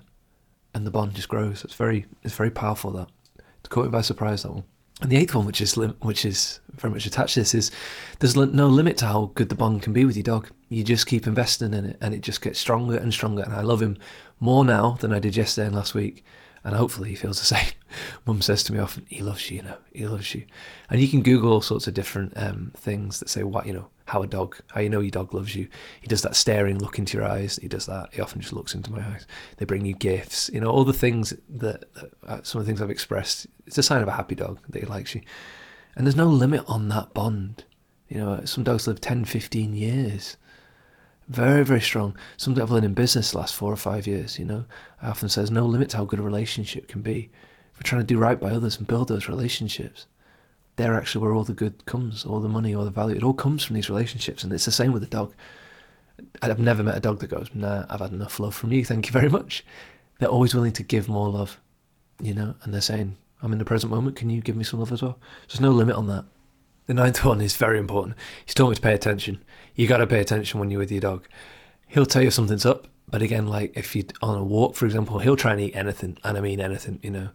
And 0.74 0.88
the 0.88 0.91
bond 0.91 1.15
just 1.15 1.27
grows. 1.27 1.65
It's 1.65 1.75
very, 1.75 2.05
it's 2.24 2.36
very 2.36 2.50
powerful. 2.50 2.91
That 2.91 3.10
to 3.63 3.69
caught 3.69 3.83
me 3.83 3.91
by 3.91 4.03
surprise. 4.03 4.43
That 4.43 4.53
one. 4.53 4.63
And 5.01 5.12
the 5.12 5.17
eighth 5.17 5.34
one, 5.34 5.46
which 5.46 5.62
is 5.62 5.77
lim- 5.77 5.98
which 6.01 6.25
is 6.25 6.60
very 6.75 6.93
much 6.93 7.05
attached 7.05 7.34
to 7.34 7.41
this, 7.41 7.55
is 7.55 7.72
there's 8.20 8.36
no 8.36 8.67
limit 8.67 8.98
to 8.98 9.08
how 9.08 9.31
good 9.34 9.50
the 9.50 9.55
bond 9.55 9.81
can 9.81 9.93
be 9.93 10.05
with 10.05 10.15
your 10.15 10.24
dog. 10.24 10.50
You 10.70 10.84
just 10.84 11.08
keep 11.08 11.25
investing 11.25 11.74
in 11.74 11.86
it, 11.86 11.98
and 12.01 12.13
it 12.13 12.22
just 12.22 12.41
gets 12.41 12.60
stronger 12.60 12.98
and 12.98 13.12
stronger. 13.12 13.43
And 13.43 13.53
I 13.53 13.62
love 13.62 13.81
him 13.81 13.98
more 14.39 14.63
now 14.63 14.98
than 15.00 15.12
I 15.12 15.20
did 15.20 15.36
yesterday 15.36 15.67
and 15.67 15.75
last 15.75 15.93
week 15.93 16.24
and 16.63 16.75
hopefully 16.75 17.10
he 17.10 17.15
feels 17.15 17.39
the 17.39 17.46
same. 17.55 17.72
Mum 18.25 18.41
says 18.41 18.63
to 18.63 18.74
me 18.74 18.79
often, 18.79 19.05
"He 19.10 19.22
loves 19.22 19.50
you, 19.50 19.58
you 19.58 19.63
know. 19.63 19.77
He 19.93 20.08
loves 20.08 20.34
you." 20.34 20.46
And 20.89 21.01
you 21.01 21.08
can 21.08 21.22
Google 21.22 21.51
all 21.51 21.62
sorts 21.62 21.88
of 21.88 21.93
different 21.93 22.34
um, 22.36 22.72
things 22.75 23.20
that 23.20 23.29
say 23.29 23.43
what 23.43 23.65
you 23.65 23.74
know, 23.74 23.88
how 24.12 24.22
a 24.24 24.27
dog, 24.27 24.58
how 24.72 24.82
you 24.82 24.89
know 24.89 25.00
your 25.00 25.12
dog 25.12 25.34
loves 25.34 25.56
you. 25.56 25.68
He 26.01 26.08
does 26.08 26.22
that 26.24 26.36
staring 26.36 26.80
look 26.80 27.00
into 27.00 27.18
your 27.18 27.25
eyes. 27.25 27.58
He 27.62 27.68
does 27.68 27.86
that. 27.86 28.10
He 28.13 28.22
often 28.22 28.41
just 28.41 28.53
looks 28.53 28.75
into 28.75 28.91
my 28.91 29.00
eyes. 29.00 29.25
They 29.58 29.65
bring 29.65 29.86
you 29.86 29.94
gifts. 29.94 30.50
You 30.53 30.60
know, 30.60 30.70
all 30.70 30.84
the 30.84 30.91
things 30.91 31.30
that, 31.30 31.94
that 31.94 32.12
uh, 32.27 32.41
some 32.44 32.60
of 32.60 32.65
the 32.65 32.70
things 32.70 32.82
I've 32.82 32.89
expressed. 32.89 33.48
It's 33.65 33.77
a 33.77 33.84
sign 33.84 34.01
of 34.01 34.08
a 34.10 34.13
happy 34.13 34.36
dog 34.36 34.60
that 34.70 34.80
he 34.80 34.86
likes 34.86 35.15
you. 35.15 35.22
And 35.96 36.06
there's 36.06 36.15
no 36.15 36.27
limit 36.27 36.63
on 36.68 36.89
that 36.89 37.13
bond. 37.13 37.63
You 38.10 38.18
know, 38.18 38.41
some 38.44 38.65
dogs 38.65 38.88
live 38.88 39.00
10, 39.00 39.25
15 39.25 39.74
years 39.74 40.36
very, 41.30 41.63
very 41.63 41.80
strong. 41.80 42.18
Something 42.36 42.62
I've 42.62 42.72
learned 42.72 42.86
in 42.86 42.94
business 42.94 43.32
the 43.32 43.38
last 43.38 43.56
four 43.56 43.72
or 43.72 43.77
five 43.77 44.06
years, 44.06 44.38
you 44.38 44.44
know. 44.44 44.65
I 45.01 45.08
often 45.08 45.30
say 45.30 45.39
there's 45.39 45.50
no 45.50 45.65
limit 45.65 45.89
to 45.91 45.98
how 45.98 46.03
good 46.03 46.20
a 46.20 46.24
relationship 46.24 46.89
can 46.89 47.01
be. 47.01 47.30
If 47.72 47.77
we're 47.77 47.84
trying 47.84 48.01
to 48.01 48.08
do 48.08 48.18
right 48.18 48.38
by 48.38 48.51
others 48.51 48.77
and 48.77 48.86
build 48.86 49.08
those 49.08 49.30
relationships, 49.30 50.08
they're 50.75 50.95
actually 50.95 51.21
where 51.21 51.33
all 51.33 51.43
the 51.43 51.53
good 51.53 51.85
comes, 51.85 52.25
all 52.25 52.39
the 52.39 52.49
money, 52.49 52.73
all 52.73 52.85
the 52.85 52.91
value. 52.91 53.15
It 53.15 53.23
all 53.23 53.33
comes 53.33 53.63
from 53.63 53.75
these 53.75 53.89
relationships. 53.89 54.43
And 54.43 54.51
it's 54.53 54.65
the 54.65 54.71
same 54.71 54.93
with 54.93 55.03
a 55.03 55.07
dog. 55.07 55.33
I've 56.41 56.59
never 56.59 56.83
met 56.83 56.97
a 56.97 57.01
dog 57.01 57.19
that 57.19 57.29
goes, 57.29 57.49
nah, 57.53 57.85
I've 57.89 57.99
had 57.99 58.11
enough 58.11 58.39
love 58.39 58.55
from 58.55 58.71
you, 58.71 58.85
thank 58.85 59.07
you 59.07 59.11
very 59.11 59.29
much. 59.29 59.65
They're 60.19 60.29
always 60.29 60.53
willing 60.53 60.73
to 60.73 60.83
give 60.83 61.09
more 61.09 61.29
love, 61.29 61.60
you 62.21 62.34
know, 62.34 62.55
and 62.63 62.73
they're 62.73 62.81
saying, 62.81 63.17
I'm 63.41 63.51
in 63.53 63.60
the 63.60 63.65
present 63.65 63.91
moment, 63.91 64.15
can 64.15 64.29
you 64.29 64.41
give 64.41 64.55
me 64.55 64.63
some 64.63 64.79
love 64.79 64.91
as 64.91 65.01
well? 65.01 65.17
So 65.47 65.55
There's 65.55 65.62
no 65.62 65.71
limit 65.71 65.95
on 65.95 66.07
that. 66.07 66.25
The 66.86 66.93
ninth 66.93 67.25
one 67.25 67.41
is 67.41 67.55
very 67.55 67.79
important. 67.79 68.15
He's 68.45 68.53
told 68.53 68.69
me 68.69 68.75
to 68.75 68.81
pay 68.81 68.93
attention. 68.93 69.43
You 69.75 69.88
got 69.88 69.97
to 69.97 70.07
pay 70.07 70.19
attention 70.19 70.60
when 70.60 70.69
you're 70.69 70.79
with 70.79 70.91
your 70.91 71.01
dog. 71.01 71.27
He'll 71.88 72.05
tell 72.05 72.21
you 72.21 72.31
something's 72.31 72.65
up, 72.65 72.88
but 73.10 73.21
again, 73.21 73.47
like 73.47 73.75
if 73.75 73.95
you're 73.95 74.05
on 74.21 74.38
a 74.38 74.43
walk, 74.43 74.75
for 74.75 74.86
example, 74.86 75.19
he'll 75.19 75.36
try 75.36 75.51
and 75.51 75.62
eat 75.62 75.75
anything, 75.75 76.17
and 76.23 76.38
I 76.38 76.41
mean 76.41 76.62
anything, 76.62 76.99
you 77.01 77.10
know, 77.10 77.29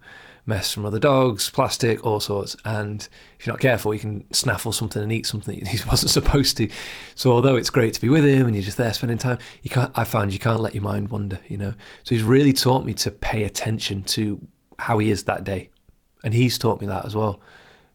mess 0.47 0.73
from 0.73 0.87
other 0.87 0.99
dogs, 0.99 1.51
plastic, 1.51 2.05
all 2.05 2.21
sorts. 2.21 2.57
And 2.65 3.07
if 3.39 3.47
you're 3.47 3.53
not 3.53 3.61
careful, 3.61 3.93
you 3.93 4.01
can 4.01 4.33
snaffle 4.33 4.73
something 4.73 5.03
and 5.03 5.13
eat 5.13 5.27
something 5.27 5.65
he 5.65 5.79
wasn't 5.89 6.11
supposed 6.11 6.57
to. 6.59 6.69
So 7.15 7.33
although 7.33 7.57
it's 7.57 7.71
great 7.71 7.95
to 7.95 8.01
be 8.01 8.09
with 8.09 8.25
him 8.25 8.47
and 8.47 8.55
you're 8.55 8.65
just 8.65 8.79
there 8.79 8.93
spending 8.93 9.19
time, 9.19 9.39
you 9.63 9.71
can't. 9.71 9.93
I 9.95 10.05
find 10.05 10.33
you 10.33 10.39
can't 10.39 10.61
let 10.61 10.75
your 10.75 10.85
mind 10.85 11.11
wander, 11.11 11.41
you 11.49 11.59
know. 11.59 11.75
So 12.05 12.15
he's 12.15 12.25
really 12.25 12.53
taught 12.53 12.85
me 12.85 12.95
to 12.95 13.11
pay 13.11 13.45
attention 13.45 14.03
to 14.05 14.41
how 14.79 14.99
he 14.99 15.11
is 15.11 15.25
that 15.25 15.45
day, 15.45 15.71
and 16.23 16.33
he's 16.33 16.59
taught 16.59 16.81
me 16.81 16.87
that 16.87 17.05
as 17.05 17.15
well 17.15 17.41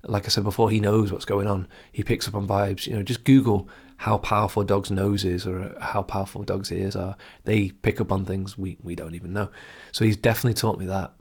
like 0.04 0.26
I 0.26 0.30
said 0.30 0.44
before, 0.44 0.70
he 0.70 0.80
knows 0.80 1.12
what's 1.12 1.26
going 1.26 1.48
on. 1.48 1.68
He 1.92 2.04
picks 2.04 2.28
up 2.28 2.36
on 2.36 2.48
vibes. 2.48 2.88
You 2.88 2.96
know, 2.96 3.04
just 3.04 3.24
Google 3.24 3.70
how 3.98 4.18
powerful 4.18 4.64
a 4.64 4.66
dog's 4.66 4.90
nose 4.90 5.24
is 5.24 5.46
or 5.46 5.76
how 5.80 6.02
powerful 6.02 6.44
dog's 6.44 6.72
ears 6.72 6.96
are. 6.96 7.16
They 7.44 7.70
pick 7.70 8.02
up 8.02 8.12
on 8.12 8.26
things 8.26 8.58
we, 8.58 8.78
we 8.82 8.96
don't 8.96 9.14
even 9.14 9.32
know. 9.34 9.50
So 9.92 10.06
he's 10.06 10.18
definitely 10.18 10.56
taught 10.56 10.80
me 10.80 10.86
that. 10.88 11.14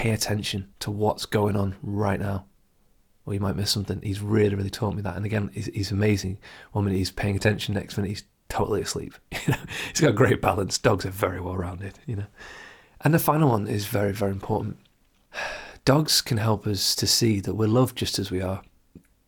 Pay 0.00 0.10
attention 0.10 0.72
to 0.80 0.90
what's 0.90 1.26
going 1.26 1.56
on 1.56 1.76
right 1.82 2.20
now. 2.20 2.46
Or 3.26 3.34
you 3.34 3.40
might 3.40 3.56
miss 3.56 3.70
something. 3.70 4.00
He's 4.02 4.20
really, 4.20 4.54
really 4.54 4.70
taught 4.70 4.94
me 4.94 5.02
that. 5.02 5.16
And 5.16 5.26
again, 5.26 5.50
he's, 5.52 5.66
he's 5.66 5.92
amazing. 5.92 6.38
One 6.72 6.84
minute 6.84 6.96
he's 6.96 7.10
paying 7.10 7.36
attention, 7.36 7.74
next 7.74 7.96
minute 7.96 8.08
he's 8.08 8.24
totally 8.48 8.82
asleep. 8.82 9.14
You 9.46 9.52
know, 9.52 9.60
he's 9.88 10.00
got 10.00 10.14
great 10.14 10.40
balance. 10.40 10.78
Dogs 10.78 11.04
are 11.04 11.10
very 11.10 11.40
well 11.40 11.56
rounded, 11.56 11.98
you 12.06 12.16
know. 12.16 12.26
And 13.02 13.12
the 13.12 13.18
final 13.18 13.50
one 13.50 13.66
is 13.66 13.86
very, 13.86 14.12
very 14.12 14.32
important 14.32 14.78
Dogs 15.84 16.20
can 16.20 16.36
help 16.36 16.66
us 16.66 16.94
to 16.94 17.06
see 17.06 17.40
that 17.40 17.54
we're 17.54 17.66
loved 17.66 17.96
just 17.96 18.18
as 18.18 18.30
we 18.30 18.42
are. 18.42 18.62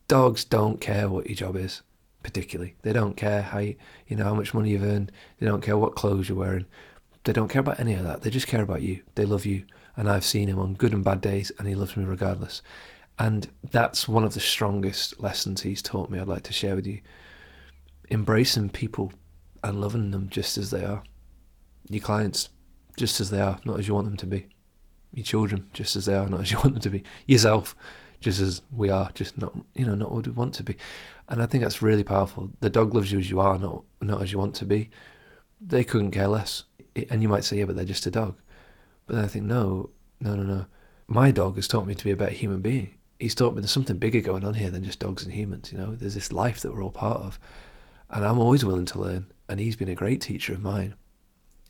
Dogs 0.07 0.45
don't 0.45 0.81
care 0.81 1.09
what 1.09 1.27
your 1.27 1.37
job 1.37 1.57
is, 1.57 1.83
particularly. 2.23 2.77
They 2.83 2.93
don't 2.93 3.17
care 3.17 3.43
how 3.43 3.59
you, 3.59 3.77
you 4.07 4.17
know 4.17 4.25
how 4.25 4.35
much 4.35 4.53
money 4.53 4.71
you've 4.71 4.83
earned. 4.83 5.11
They 5.39 5.47
don't 5.47 5.63
care 5.63 5.79
what 5.79 5.95
clothes 5.95 6.29
you're 6.29 6.39
wearing. 6.39 6.67
They 7.25 7.33
don't 7.33 7.49
care 7.49 7.61
about 7.61 7.81
any 7.81 7.95
of 7.95 8.05
that. 8.05 8.23
They 8.23 8.31
just 8.31 8.49
care 8.49 8.63
about 8.63 8.83
you. 8.83 9.03
They 9.15 9.25
love 9.25 9.47
you. 9.47 9.65
And 9.97 10.09
I've 10.09 10.25
seen 10.25 10.49
him 10.49 10.59
on 10.59 10.75
good 10.75 10.93
and 10.93 11.05
bad 11.05 11.21
days, 11.21 11.53
and 11.59 11.69
he 11.69 11.75
loves 11.75 11.97
me 11.97 12.05
regardless. 12.05 12.63
And 13.19 13.49
that's 13.71 14.09
one 14.09 14.25
of 14.25 14.35
the 14.35 14.41
strongest 14.41 15.21
lessons 15.21 15.63
he's 15.63 15.83
taught 15.83 16.11
me. 16.11 16.19
I'd 16.19 16.29
like 16.29 16.45
to 16.45 16.53
share 16.53 16.75
with 16.75 16.87
you. 16.87 17.01
Embracing 18.11 18.71
people 18.71 19.13
and 19.63 19.81
loving 19.81 20.11
them 20.11 20.29
just 20.29 20.57
as 20.57 20.71
they 20.71 20.85
are. 20.85 21.03
Your 21.89 22.03
clients, 22.03 22.49
just 22.97 23.21
as 23.21 23.31
they 23.31 23.41
are, 23.41 23.59
not 23.65 23.79
as 23.79 23.87
you 23.87 23.95
want 23.95 24.07
them 24.07 24.17
to 24.19 24.27
be 24.27 24.47
your 25.13 25.25
children 25.25 25.69
just 25.73 25.95
as 25.97 26.07
they 26.07 26.15
are, 26.15 26.29
not 26.29 26.41
as 26.41 26.51
you 26.51 26.57
want 26.59 26.75
them 26.75 26.81
to 26.81 26.91
be. 26.91 27.05
Yourself, 27.27 27.77
just 28.21 28.41
as 28.41 28.63
we 28.71 28.89
are, 28.91 29.11
just 29.15 29.37
not 29.39 29.53
you 29.75 29.85
know 29.85 29.95
not 29.95 30.13
what 30.13 30.27
we 30.27 30.33
want 30.33 30.55
to 30.55 30.63
be. 30.63 30.77
And 31.29 31.43
I 31.43 31.47
think 31.47 31.63
that's 31.63 31.83
really 31.83 32.05
powerful. 32.05 32.51
The 32.61 32.71
dog 32.71 32.95
loves 32.95 33.13
you 33.13 33.19
as 33.19 33.31
you 33.31 33.41
are, 33.41 33.59
not 33.59 33.85
not 34.01 34.23
as 34.23 34.33
you 34.33 34.39
want 34.39 34.55
to 34.57 34.65
be. 34.65 34.91
They 35.61 35.85
couldn't 35.85 36.11
care 36.11 36.29
less. 36.29 36.65
And 37.09 37.23
you 37.23 37.29
might 37.29 37.45
say, 37.45 37.59
yeah, 37.59 37.65
but 37.65 37.77
they're 37.77 37.85
just 37.85 38.07
a 38.07 38.11
dog. 38.11 38.37
But 39.07 39.17
then 39.17 39.25
I 39.25 39.29
think, 39.29 39.45
no, 39.45 39.91
no, 40.21 40.35
no, 40.35 40.43
no. 40.43 40.67
My 41.09 41.31
dog 41.31 41.57
has 41.57 41.69
taught 41.69 41.87
me 41.87 41.95
to 41.95 42.05
be 42.05 42.11
a 42.11 42.17
better 42.17 42.33
human 42.33 42.61
being. 42.61 42.95
He's 43.19 43.35
taught 43.35 43.55
me 43.55 43.61
there's 43.61 43.71
something 43.71 43.99
bigger 43.99 44.21
going 44.21 44.45
on 44.45 44.55
here 44.55 44.71
than 44.71 44.85
just 44.85 44.99
dogs 44.99 45.25
and 45.25 45.33
humans. 45.33 45.73
You 45.73 45.79
know, 45.79 45.95
there's 45.95 46.15
this 46.15 46.33
life 46.33 46.61
that 46.61 46.73
we're 46.73 46.83
all 46.83 46.91
part 46.91 47.21
of, 47.21 47.39
and 48.11 48.25
I'm 48.25 48.39
always 48.39 48.65
willing 48.65 48.87
to 48.87 49.01
learn. 49.01 49.27
And 49.49 49.61
he's 49.61 49.77
been 49.77 49.89
a 49.89 49.95
great 49.95 50.21
teacher 50.21 50.55
of 50.55 50.63
mine. 50.63 50.95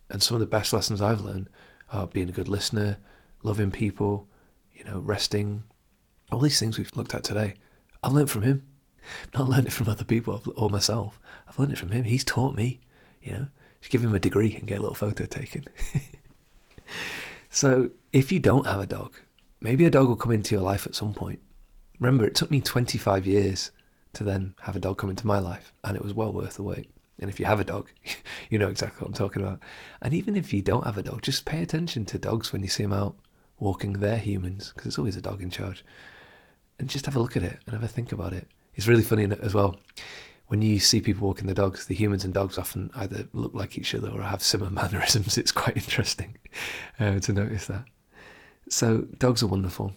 And 0.08 0.22
some 0.22 0.34
of 0.34 0.40
the 0.40 0.46
best 0.46 0.72
lessons 0.72 1.02
I've 1.02 1.20
learned 1.22 1.48
are 1.90 2.06
being 2.06 2.28
a 2.28 2.32
good 2.32 2.48
listener, 2.48 2.98
loving 3.42 3.70
people, 3.70 4.28
you 4.72 4.84
know, 4.84 5.00
resting, 5.00 5.64
all 6.30 6.40
these 6.40 6.58
things 6.58 6.78
we've 6.78 6.94
looked 6.96 7.14
at 7.14 7.24
today. 7.24 7.54
I've 8.02 8.12
learned 8.12 8.30
from 8.30 8.42
him. 8.42 8.66
I've 9.34 9.34
not 9.40 9.48
learned 9.48 9.66
it 9.66 9.72
from 9.72 9.88
other 9.88 10.04
people 10.04 10.42
or 10.56 10.70
myself. 10.70 11.20
I've 11.48 11.58
learned 11.58 11.72
it 11.72 11.78
from 11.78 11.90
him. 11.90 12.04
He's 12.04 12.24
taught 12.24 12.54
me, 12.54 12.80
you 13.22 13.32
know, 13.32 13.46
just 13.80 13.90
give 13.90 14.04
him 14.04 14.14
a 14.14 14.20
degree 14.20 14.54
and 14.54 14.66
get 14.66 14.78
a 14.78 14.82
little 14.82 14.94
photo 14.94 15.24
taken. 15.26 15.64
so 17.52 17.90
if 18.14 18.32
you 18.32 18.40
don't 18.40 18.66
have 18.66 18.80
a 18.80 18.86
dog, 18.86 19.14
maybe 19.60 19.84
a 19.84 19.90
dog 19.90 20.08
will 20.08 20.16
come 20.16 20.32
into 20.32 20.54
your 20.54 20.64
life 20.64 20.86
at 20.86 20.94
some 20.94 21.12
point. 21.12 21.38
Remember, 22.00 22.24
it 22.24 22.34
took 22.34 22.50
me 22.50 22.62
25 22.62 23.26
years 23.26 23.70
to 24.14 24.24
then 24.24 24.54
have 24.62 24.74
a 24.74 24.80
dog 24.80 24.96
come 24.96 25.10
into 25.10 25.26
my 25.26 25.38
life, 25.38 25.70
and 25.84 25.94
it 25.94 26.02
was 26.02 26.14
well 26.14 26.32
worth 26.32 26.54
the 26.54 26.62
wait. 26.62 26.90
And 27.20 27.28
if 27.28 27.38
you 27.38 27.44
have 27.44 27.60
a 27.60 27.64
dog, 27.64 27.90
you 28.50 28.58
know 28.58 28.68
exactly 28.68 29.00
what 29.00 29.08
I'm 29.08 29.12
talking 29.12 29.42
about. 29.42 29.60
And 30.00 30.14
even 30.14 30.34
if 30.34 30.54
you 30.54 30.62
don't 30.62 30.86
have 30.86 30.96
a 30.96 31.02
dog, 31.02 31.20
just 31.20 31.44
pay 31.44 31.62
attention 31.62 32.06
to 32.06 32.18
dogs 32.18 32.54
when 32.54 32.62
you 32.62 32.68
see 32.68 32.84
them 32.84 32.94
out 32.94 33.16
walking 33.58 33.92
their 33.92 34.16
humans, 34.16 34.72
because 34.74 34.86
it's 34.86 34.98
always 34.98 35.16
a 35.16 35.22
dog 35.22 35.42
in 35.42 35.50
charge, 35.50 35.84
and 36.78 36.88
just 36.88 37.04
have 37.04 37.16
a 37.16 37.20
look 37.20 37.36
at 37.36 37.42
it 37.42 37.58
and 37.66 37.74
have 37.74 37.84
a 37.84 37.88
think 37.88 38.12
about 38.12 38.32
it. 38.32 38.48
It's 38.74 38.88
really 38.88 39.02
funny 39.02 39.30
as 39.42 39.52
well. 39.52 39.76
When 40.52 40.60
you 40.60 40.80
see 40.80 41.00
people 41.00 41.26
walking 41.26 41.46
the 41.46 41.54
dogs, 41.54 41.86
the 41.86 41.94
humans 41.94 42.26
and 42.26 42.34
dogs 42.34 42.58
often 42.58 42.90
either 42.94 43.26
look 43.32 43.54
like 43.54 43.78
each 43.78 43.94
other 43.94 44.10
or 44.10 44.20
have 44.20 44.42
similar 44.42 44.70
mannerisms. 44.82 45.38
It's 45.38 45.50
quite 45.50 45.78
interesting 45.78 46.36
uh, 47.00 47.20
to 47.20 47.32
notice 47.32 47.68
that. 47.68 47.86
So, 48.68 49.06
dogs 49.16 49.42
are 49.42 49.46
wonderful. 49.46 49.94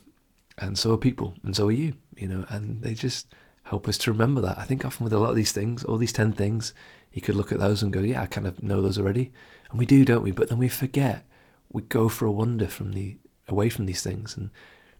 and 0.57 0.79
so 0.79 0.93
are 0.93 0.97
people, 0.97 1.35
and 1.43 1.53
so 1.53 1.67
are 1.67 1.73
you, 1.73 1.95
you 2.15 2.29
know, 2.29 2.45
and 2.47 2.81
they 2.81 2.93
just 2.93 3.35
help 3.63 3.85
us 3.89 3.97
to 3.97 4.13
remember 4.13 4.39
that. 4.39 4.57
I 4.57 4.63
think 4.63 4.85
often 4.85 5.03
with 5.03 5.11
a 5.11 5.19
lot 5.19 5.31
of 5.31 5.35
these 5.35 5.51
things, 5.51 5.83
all 5.83 5.97
these 5.97 6.13
10 6.13 6.31
things, 6.31 6.73
you 7.11 7.21
could 7.21 7.35
look 7.35 7.51
at 7.51 7.59
those 7.59 7.83
and 7.83 7.91
go, 7.91 7.99
yeah, 7.99 8.21
I 8.21 8.25
kind 8.25 8.47
of 8.47 8.63
know 8.63 8.81
those 8.81 8.97
already. 8.97 9.33
And 9.69 9.77
we 9.77 9.85
do, 9.85 10.05
don't 10.05 10.23
we? 10.23 10.31
But 10.31 10.47
then 10.47 10.57
we 10.57 10.69
forget. 10.69 11.25
We 11.69 11.81
go 11.81 12.07
for 12.07 12.27
a 12.27 12.31
wander 12.31 12.69
from 12.69 12.93
the 12.93 13.17
away 13.49 13.67
from 13.67 13.87
these 13.87 14.01
things 14.01 14.37
and 14.37 14.51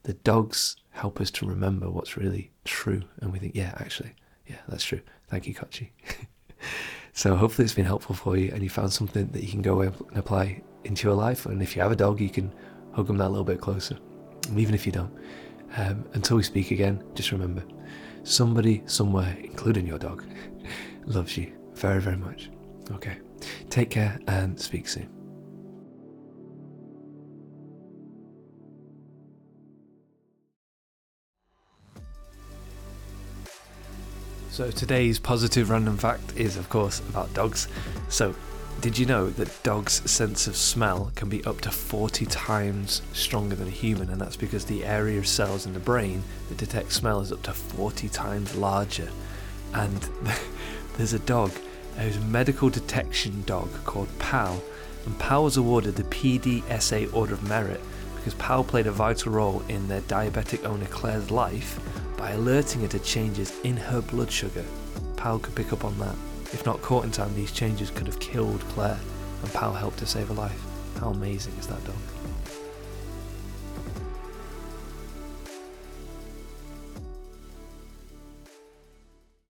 the 0.03 0.15
dogs 0.15 0.75
help 0.89 1.21
us 1.21 1.31
to 1.31 1.47
remember 1.47 1.89
what's 1.89 2.17
really 2.17 2.51
true. 2.65 3.03
And 3.21 3.31
we 3.31 3.39
think, 3.39 3.55
yeah, 3.55 3.73
actually, 3.77 4.15
yeah, 4.45 4.57
that's 4.67 4.83
true. 4.83 4.99
Thank 5.27 5.47
you, 5.47 5.53
Kochi. 5.53 5.91
so 7.13 7.35
hopefully 7.35 7.65
it's 7.65 7.73
been 7.73 7.85
helpful 7.85 8.15
for 8.15 8.38
you 8.38 8.51
and 8.53 8.61
you 8.63 8.69
found 8.69 8.93
something 8.93 9.27
that 9.27 9.43
you 9.43 9.49
can 9.49 9.61
go 9.61 9.81
and 9.81 9.93
apply 10.15 10.61
into 10.83 11.07
your 11.07 11.15
life. 11.15 11.45
And 11.45 11.61
if 11.61 11.75
you 11.75 11.81
have 11.81 11.91
a 11.91 11.95
dog, 11.95 12.19
you 12.21 12.29
can 12.29 12.53
hug 12.93 13.07
them 13.07 13.17
that 13.17 13.29
little 13.29 13.43
bit 13.43 13.61
closer. 13.61 13.97
Even 14.55 14.75
if 14.75 14.85
you 14.85 14.91
don't. 14.91 15.11
Um, 15.77 16.05
until 16.13 16.38
we 16.38 16.43
speak 16.43 16.71
again, 16.71 17.03
just 17.15 17.31
remember 17.31 17.63
somebody 18.23 18.81
somewhere, 18.85 19.35
including 19.41 19.85
your 19.85 19.99
dog, 19.99 20.23
loves 21.05 21.38
you 21.38 21.53
very, 21.73 22.01
very 22.01 22.17
much. 22.17 22.49
Okay. 22.91 23.17
Take 23.69 23.89
care 23.89 24.19
and 24.27 24.59
speak 24.59 24.88
soon. 24.88 25.09
So 34.55 34.71
today's 34.71 35.19
positive 35.19 35.69
random 35.69 35.97
fact 35.97 36.37
is, 36.37 36.55
of 36.55 36.69
course, 36.69 37.01
about 37.09 37.33
dogs. 37.33 37.67
So, 38.07 38.33
did 38.79 38.97
you 38.97 39.05
know 39.05 39.29
that 39.31 39.63
dogs' 39.63 40.09
sense 40.09 40.47
of 40.47 40.55
smell 40.55 41.11
can 41.15 41.27
be 41.27 41.43
up 41.43 41.59
to 41.59 41.71
40 41.71 42.25
times 42.27 43.01
stronger 43.11 43.57
than 43.57 43.67
a 43.67 43.71
human? 43.71 44.09
And 44.09 44.21
that's 44.21 44.37
because 44.37 44.63
the 44.63 44.85
area 44.85 45.19
of 45.19 45.27
cells 45.27 45.65
in 45.65 45.73
the 45.73 45.81
brain 45.81 46.23
that 46.47 46.57
detect 46.57 46.93
smell 46.93 47.19
is 47.19 47.33
up 47.33 47.43
to 47.43 47.51
40 47.51 48.07
times 48.07 48.55
larger. 48.55 49.09
And 49.73 50.07
there's 50.97 51.11
a 51.11 51.19
dog, 51.19 51.51
who's 51.97 52.15
a 52.15 52.21
medical 52.21 52.69
detection 52.69 53.43
dog 53.45 53.69
called 53.83 54.07
Pal. 54.19 54.63
And 55.05 55.19
Pal 55.19 55.43
was 55.43 55.57
awarded 55.57 55.97
the 55.97 56.03
PDSA 56.03 57.13
Order 57.13 57.33
of 57.33 57.43
Merit 57.43 57.81
because 58.15 58.35
Pal 58.35 58.63
played 58.63 58.87
a 58.87 58.91
vital 58.93 59.33
role 59.33 59.63
in 59.67 59.89
their 59.89 60.01
diabetic 60.03 60.63
owner 60.63 60.85
Claire's 60.85 61.29
life 61.29 61.77
by 62.17 62.32
alerting 62.32 62.82
her 62.82 62.88
to 62.88 62.99
changes 62.99 63.60
in 63.63 63.78
her 63.78 64.01
blood 64.01 64.32
sugar. 64.32 64.63
Pal 65.17 65.39
could 65.39 65.56
pick 65.56 65.73
up 65.73 65.84
on 65.84 65.97
that. 65.99 66.15
If 66.54 66.65
not 66.65 66.82
caught 66.82 67.04
in 67.04 67.12
time, 67.12 67.34
these 67.36 67.51
changes 67.51 67.91
could 67.91 68.08
have 68.08 68.19
killed 68.19 68.62
Claire, 68.69 68.99
and 69.41 69.54
Pal 69.54 69.73
helped 69.73 69.99
to 69.99 70.06
save 70.06 70.28
her 70.30 70.34
life. 70.34 70.62
How 70.99 71.10
amazing 71.10 71.54
is 71.60 71.67
that 71.67 71.84
dog? 71.86 72.14